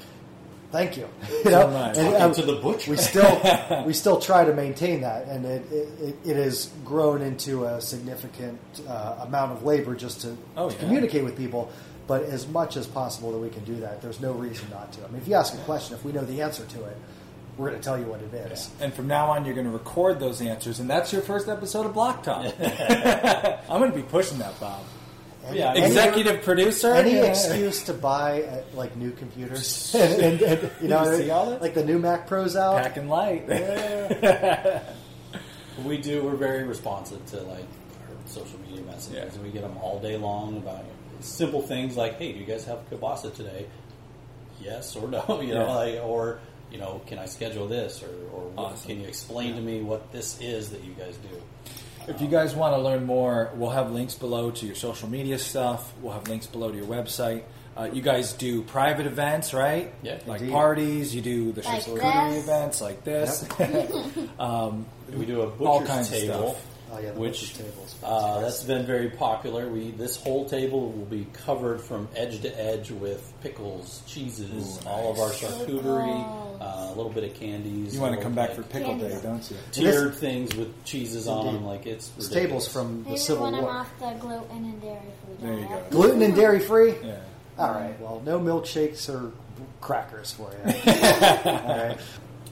Thank 0.73 0.97
you. 0.97 1.09
you 1.45 1.51
know, 1.53 1.71
nice. 1.71 1.97
And, 1.97 2.14
um, 2.16 2.33
to 2.35 2.42
the 2.42 2.57
butcher. 2.57 2.90
We 2.90 2.97
still 2.97 3.85
we 3.87 3.92
still 3.92 4.21
try 4.21 4.45
to 4.45 4.53
maintain 4.53 5.01
that, 5.03 5.27
and 5.29 5.47
it 5.47 5.62
it, 5.73 5.88
it, 6.03 6.16
it 6.33 6.37
has 6.37 6.71
grown 6.85 7.23
into 7.23 7.64
a 7.64 7.81
significant 7.81 8.59
uh, 8.87 9.16
amount 9.21 9.53
of 9.53 9.62
labor 9.62 9.95
just 9.95 10.23
to, 10.23 10.37
Oh, 10.57 10.69
to 10.69 10.75
yeah. 10.75 10.81
communicate 10.83 11.25
with 11.25 11.37
people. 11.37 11.71
But 12.09 12.25
as 12.25 12.47
much 12.49 12.77
as 12.77 12.87
possible 12.87 13.31
that 13.33 13.38
we 13.38 13.49
can 13.49 13.64
do 13.64 13.77
that, 13.77 14.03
there's 14.03 14.21
no 14.21 14.33
reason 14.33 14.69
not 14.71 14.92
to. 14.95 15.05
I 15.05 15.09
mean, 15.09 15.23
if 15.23 15.29
you 15.29 15.35
ask 15.35 15.55
a 15.55 15.59
question, 15.59 15.95
if 15.97 16.05
we 16.05 16.12
know 16.12 16.25
the 16.25 16.42
answer 16.42 16.64
to 16.64 16.85
it, 16.85 16.97
we're 17.57 17.69
going 17.71 17.81
to 17.81 17.85
tell 17.85 17.99
you 17.99 18.05
what 18.07 18.21
it 18.23 18.35
is. 18.35 18.71
and 18.81 18.92
from 18.92 19.07
now 19.07 19.31
on, 19.31 19.45
you're 19.45 19.55
going 19.55 19.66
to 19.66 19.73
record 19.73 20.21
those 20.21 20.40
answers, 20.42 20.79
and 20.81 20.90
that's 20.90 21.12
your 21.12 21.23
first 21.23 21.49
episode 21.49 21.87
of 21.87 21.95
Block 21.95 22.23
Talk. 22.23 22.45
I'm 22.61 23.79
going 23.81 23.90
to 23.90 23.97
be 23.97 24.03
pushing 24.03 24.38
that, 24.38 24.59
Bob. 24.61 24.83
Any- 25.47 25.59
Yeah, 25.61 25.71
any- 25.71 25.87
Executive 25.87 26.42
producer. 26.42 26.92
Any 26.92 27.14
Yeah. 27.14 27.25
excuse 27.27 27.85
to 27.85 27.95
buy 27.95 28.42
uh, 28.42 28.62
like 28.75 28.97
new 28.97 29.12
computers, 29.12 29.95
and, 29.99 30.21
and, 30.23 30.42
and, 30.42 30.71
you 30.83 30.88
know, 30.88 31.11
You 31.11 31.16
see 31.25 31.31
all 31.31 31.51
that? 31.51 31.62
like 31.62 31.75
the 31.75 31.85
new 31.85 31.99
Mac 31.99 32.27
Pros 32.27 32.57
out. 32.57 32.83
Packing 32.83 33.09
light. 33.09 33.49
We 35.85 35.99
do. 35.99 36.25
We're 36.25 36.37
very 36.37 36.64
responsive 36.64 37.25
to 37.27 37.42
like 37.42 37.61
our 37.61 38.16
social 38.27 38.59
media 38.61 38.83
messages, 38.85 39.12
Yeah. 39.14 39.23
and 39.35 39.42
we 39.42 39.51
get 39.51 39.62
them 39.62 39.77
all 39.83 40.01
day 40.01 40.16
long 40.16 40.57
about 40.57 40.85
simple 41.21 41.61
things 41.61 41.97
like, 41.97 42.19
"Hey, 42.19 42.33
do 42.33 42.38
you 42.38 42.47
guys 42.47 42.64
have 42.64 42.88
kielbasa 42.90 43.35
today?" 43.35 43.66
Yes 44.61 44.97
or 44.97 45.07
no, 45.09 45.40
you 45.42 45.53
know, 45.55 45.66
Yeah. 45.66 45.75
like 45.75 46.01
or 46.03 46.38
you 46.77 46.83
know, 46.83 47.01
can 47.07 47.19
I 47.19 47.25
schedule 47.25 47.67
this 47.67 48.03
or, 48.03 48.09
or 48.35 48.49
what, 48.51 48.73
Awesome. 48.73 48.91
can 48.91 49.01
you 49.01 49.09
explain 49.09 49.55
to 49.57 49.62
me 49.62 49.81
what 49.81 50.12
this 50.12 50.39
is 50.43 50.69
that 50.71 50.85
you 50.85 50.93
guys 50.93 51.17
do? 51.17 51.43
If 52.07 52.21
you 52.21 52.29
guys 52.29 52.55
want 52.55 52.75
to 52.75 52.81
learn 52.83 53.07
more, 53.07 53.51
we'll 53.55 53.71
have 53.71 53.91
links 53.93 54.15
below 54.15 54.51
to 54.51 54.67
your 54.67 54.75
social 54.75 55.09
media 55.09 55.39
stuff. 55.39 55.93
We'll 56.03 56.12
have 56.12 56.29
links 56.29 56.47
below 56.47 56.71
to 56.71 56.77
your 56.77 56.87
website. 56.87 57.45
Uh, 57.77 57.89
you 57.93 58.03
guys 58.03 58.33
do 58.35 58.61
private 58.62 59.07
events, 59.07 59.53
right? 59.55 59.93
Yeah. 60.03 60.19
Like 60.27 60.41
Indeed. 60.43 60.53
parties. 60.53 61.15
You 61.15 61.23
do 61.23 61.53
the 61.53 61.62
Like 61.62 61.83
charcuterie 61.85 62.35
this. 62.35 62.45
events 62.45 62.81
like 62.83 63.05
this. 63.05 63.49
We 65.17 65.25
do 65.25 65.41
a 65.43 65.45
All 65.65 65.81
butcher's 65.81 65.89
kinds 65.89 66.12
of 66.12 66.19
table, 66.19 66.51
stuff. 66.51 66.76
Oh, 66.92 67.01
yeah, 67.01 67.11
the 67.11 67.20
which 67.20 67.55
tables. 67.55 67.96
uh, 68.05 68.40
that's 68.40 68.62
been 68.62 68.87
very 68.87 69.11
popular. 69.11 69.68
We 69.68 69.90
this 69.90 70.16
whole 70.16 70.49
table 70.49 70.92
will 70.92 71.05
be 71.07 71.27
covered 71.44 71.81
from 71.81 72.09
edge 72.14 72.40
to 72.42 72.61
edge 72.61 72.90
with 72.92 73.33
pickles, 73.42 74.03
cheeses, 74.07 74.81
all 74.87 75.11
of 75.12 75.18
our 75.18 75.31
charcuterie, 75.31 76.61
uh, 76.61 76.64
a 76.64 76.94
little 76.94 77.11
bit 77.11 77.25
of 77.25 77.35
candies. 77.35 77.94
you 77.94 78.01
want 78.01 78.14
to 78.14 78.22
come 78.22 78.35
back 78.35 78.53
for 78.53 78.62
like, 78.62 78.70
pickle 78.70 78.90
Candy. 78.99 79.09
day, 79.09 79.20
don't 79.22 79.51
you? 79.51 79.57
tiered 79.72 80.14
things 80.14 80.55
with 80.55 80.85
cheeses 80.85 81.27
on 81.27 81.46
them. 81.46 81.64
Like 81.66 81.87
it's 81.87 82.09
This 82.11 82.29
ridiculous. 82.29 82.66
table's 82.66 82.72
from 82.72 83.03
the 83.03 83.09
Maybe 83.11 83.18
Civil 83.20 83.44
when 83.44 83.55
I'm 83.57 83.62
War. 83.62 83.70
off 83.72 83.99
the 83.99 84.12
gluten 84.20 84.57
and 84.64 84.81
dairy 84.81 85.01
food. 85.27 85.40
There 85.40 85.55
you 85.59 85.66
go. 85.68 85.83
Gluten 85.90 86.22
and 86.22 86.35
dairy 86.37 86.61
free? 86.61 86.94
Yeah. 87.03 87.18
All 87.59 87.72
right. 87.72 87.99
Well, 88.01 88.22
no 88.25 88.38
milkshakes 88.38 89.09
or 89.09 89.33
crackers 89.81 90.33
for 90.33 90.51
you. 90.53 90.59
All 90.70 91.77
right. 91.88 91.99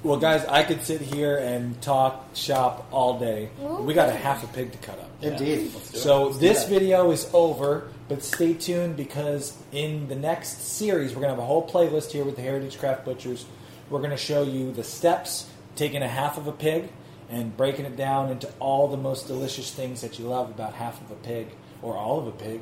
Well, 0.04 0.18
guys, 0.18 0.44
I 0.44 0.64
could 0.64 0.82
sit 0.82 1.00
here 1.00 1.38
and 1.38 1.80
talk 1.80 2.26
shop 2.34 2.86
all 2.92 3.18
day. 3.18 3.48
We 3.58 3.94
got 3.94 4.10
a 4.10 4.12
half 4.12 4.44
a 4.44 4.46
pig 4.48 4.70
to 4.72 4.78
cut 4.78 4.98
up. 4.98 5.10
Indeed. 5.22 5.70
So 5.94 6.28
this 6.28 6.68
video 6.68 7.10
is 7.10 7.30
over, 7.32 7.88
but 8.10 8.22
stay 8.22 8.52
tuned 8.52 8.98
because 8.98 9.56
in 9.72 10.06
the 10.08 10.14
next 10.14 10.60
series 10.60 11.14
we're 11.14 11.22
gonna 11.22 11.32
have 11.32 11.42
a 11.42 11.46
whole 11.46 11.66
playlist 11.66 12.12
here 12.12 12.22
with 12.22 12.36
the 12.36 12.42
Heritage 12.42 12.78
Craft 12.78 13.06
Butchers. 13.06 13.46
We're 13.88 14.02
gonna 14.02 14.18
show 14.18 14.42
you 14.42 14.72
the 14.72 14.84
steps, 14.84 15.48
taking 15.74 16.02
a 16.02 16.08
half 16.08 16.36
of 16.36 16.48
a 16.48 16.52
pig 16.52 16.90
and 17.30 17.56
breaking 17.56 17.86
it 17.86 17.96
down 17.96 18.28
into 18.28 18.52
all 18.60 18.88
the 18.88 18.98
most 18.98 19.26
delicious 19.26 19.70
things 19.70 20.02
that 20.02 20.18
you 20.18 20.26
love 20.26 20.50
about 20.50 20.74
half 20.74 21.00
of 21.00 21.12
a 21.12 21.16
pig 21.16 21.46
or 21.80 21.96
all 21.96 22.18
of 22.18 22.26
a 22.26 22.32
pig. 22.32 22.60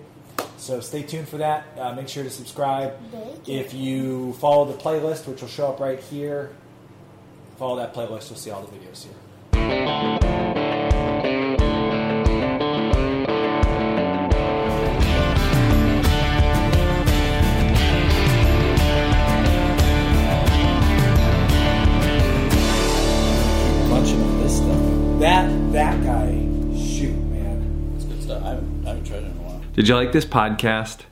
So 0.59 0.79
stay 0.79 1.03
tuned 1.03 1.29
for 1.29 1.39
that. 1.39 1.65
Uh, 1.77 1.93
make 1.93 2.09
sure 2.09 2.23
to 2.23 2.31
subscribe. 2.31 2.97
Thank 3.11 3.49
you. 3.49 3.59
If 3.59 3.75
you 3.75 4.33
follow 4.35 4.65
the 4.65 4.79
playlist, 4.79 5.27
which 5.27 5.41
will 5.41 5.49
show 5.49 5.67
up 5.67 5.81
right 5.81 5.99
here, 5.99 6.55
follow 7.63 7.77
that 7.77 7.95
playlist. 7.95 8.29
You'll 8.29 8.37
see 8.37 8.51
all 8.51 8.63
the 8.63 8.77
videos 8.77 9.05
here. 9.05 9.13
Bunching 23.89 24.21
of 24.21 24.39
this 24.41 24.57
stuff. 24.57 25.21
That 25.21 25.73
that 25.73 26.03
guy, 26.03 26.33
shoot, 26.77 27.15
man. 27.15 27.93
It's 27.95 28.07
good 28.07 28.23
stuff. 28.25 28.43
I 28.43 28.49
haven't 28.49 29.05
tried 29.05 29.19
it 29.19 29.27
in 29.27 29.37
a 29.39 29.43
while. 29.43 29.63
Did 29.75 29.87
you 29.87 29.95
like 29.95 30.11
this 30.11 30.25
podcast? 30.25 31.03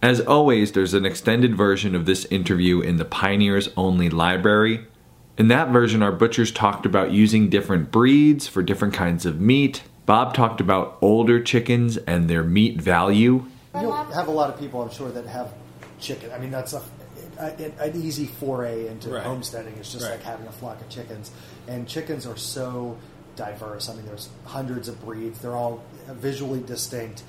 As 0.00 0.22
always, 0.22 0.72
there's 0.72 0.94
an 0.94 1.04
extended 1.04 1.54
version 1.54 1.94
of 1.94 2.06
this 2.06 2.24
interview 2.30 2.80
in 2.80 2.96
the 2.96 3.04
Pioneers 3.04 3.68
Only 3.76 4.08
library. 4.08 4.86
In 5.38 5.48
that 5.48 5.68
version, 5.68 6.02
our 6.02 6.12
butchers 6.12 6.52
talked 6.52 6.84
about 6.84 7.12
using 7.12 7.48
different 7.48 7.90
breeds 7.90 8.46
for 8.46 8.62
different 8.62 8.94
kinds 8.94 9.24
of 9.24 9.40
meat. 9.40 9.82
Bob 10.04 10.34
talked 10.34 10.60
about 10.60 10.98
older 11.00 11.40
chickens 11.42 11.96
and 11.96 12.28
their 12.28 12.42
meat 12.42 12.80
value. 12.80 13.46
You'll 13.74 13.92
have 13.92 14.28
a 14.28 14.32
lot 14.32 14.50
of 14.52 14.58
people, 14.58 14.82
I'm 14.82 14.90
sure, 14.90 15.10
that 15.10 15.26
have 15.26 15.52
chicken. 16.00 16.30
I 16.32 16.38
mean, 16.38 16.50
that's 16.50 16.72
a, 16.72 16.82
a, 17.38 17.72
an 17.80 18.02
easy 18.02 18.26
foray 18.26 18.88
into 18.88 19.10
Right. 19.10 19.22
homesteading. 19.22 19.74
It's 19.78 19.92
just 19.92 20.04
Right. 20.04 20.12
like 20.12 20.22
having 20.22 20.46
a 20.46 20.52
flock 20.52 20.80
of 20.80 20.88
chickens. 20.88 21.30
And 21.68 21.86
chickens 21.86 22.26
are 22.26 22.36
so 22.36 22.96
diverse. 23.36 23.88
I 23.88 23.94
mean, 23.94 24.04
there's 24.06 24.28
hundreds 24.44 24.88
of 24.88 25.02
breeds. 25.04 25.38
They're 25.38 25.56
all 25.56 25.82
visually 26.08 26.60
distinct. 26.60 27.22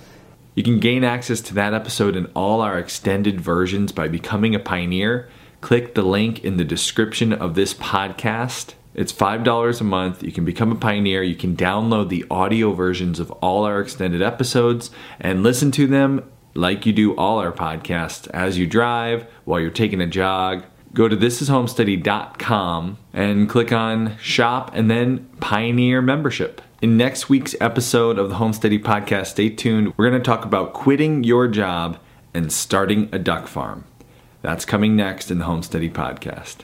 You 0.56 0.64
can 0.64 0.80
gain 0.80 1.04
access 1.04 1.40
to 1.42 1.54
that 1.54 1.74
episode 1.74 2.16
and 2.18 2.28
all 2.36 2.60
our 2.62 2.78
extended 2.78 3.40
versions 3.40 3.92
by 3.92 4.08
becoming 4.10 4.54
a 4.56 4.60
pioneer. 4.60 5.30
Click 5.62 5.94
the 5.94 6.02
link 6.02 6.44
in 6.44 6.58
the 6.58 6.64
description 6.64 7.32
of 7.32 7.54
this 7.54 7.74
podcast. 7.74 8.74
It's 8.94 9.14
$5 9.14 9.80
a 9.80 9.84
month. 9.84 10.24
You 10.24 10.32
can 10.32 10.44
become 10.44 10.72
a 10.72 10.76
pioneer. 10.76 11.24
You 11.24 11.36
can 11.36 11.56
download 11.56 12.10
the 12.10 12.26
audio 12.30 12.74
versions 12.74 13.20
of 13.20 13.32
all 13.32 13.64
our 13.64 13.80
extended 13.80 14.22
episodes 14.22 14.90
and 15.20 15.44
listen 15.44 15.72
to 15.72 15.88
them 15.88 16.30
like 16.54 16.86
you 16.86 16.92
do 16.92 17.16
all 17.16 17.38
our 17.40 17.52
podcasts 17.52 18.28
as 18.32 18.58
you 18.58 18.68
drive, 18.68 19.26
while 19.46 19.60
you're 19.60 19.70
taking 19.70 20.02
a 20.02 20.08
jog. 20.08 20.66
Go 20.94 21.08
to 21.08 21.16
thisishomesteady.com 21.16 22.98
and 23.14 23.48
click 23.48 23.72
on 23.72 24.18
shop 24.18 24.72
and 24.74 24.92
then 24.92 25.30
pioneer 25.40 26.02
membership. 26.02 26.62
In 26.82 26.98
next 26.98 27.30
week's 27.30 27.56
episode 27.62 28.18
of 28.18 28.30
the 28.30 28.36
Homesteady 28.36 28.82
Podcast, 28.82 29.28
stay 29.28 29.50
tuned. 29.50 29.94
We're 29.96 30.10
going 30.10 30.22
to 30.22 30.26
talk 30.26 30.44
about 30.44 30.74
quitting 30.74 31.24
your 31.24 31.48
job 31.48 32.00
and 32.34 32.52
starting 32.52 33.08
a 33.12 33.20
duck 33.20 33.48
farm. 33.48 33.86
That's 34.42 34.66
coming 34.66 34.96
next 34.96 35.30
in 35.30 35.38
the 35.38 35.46
Homesteady 35.46 35.92
Podcast. 35.92 36.64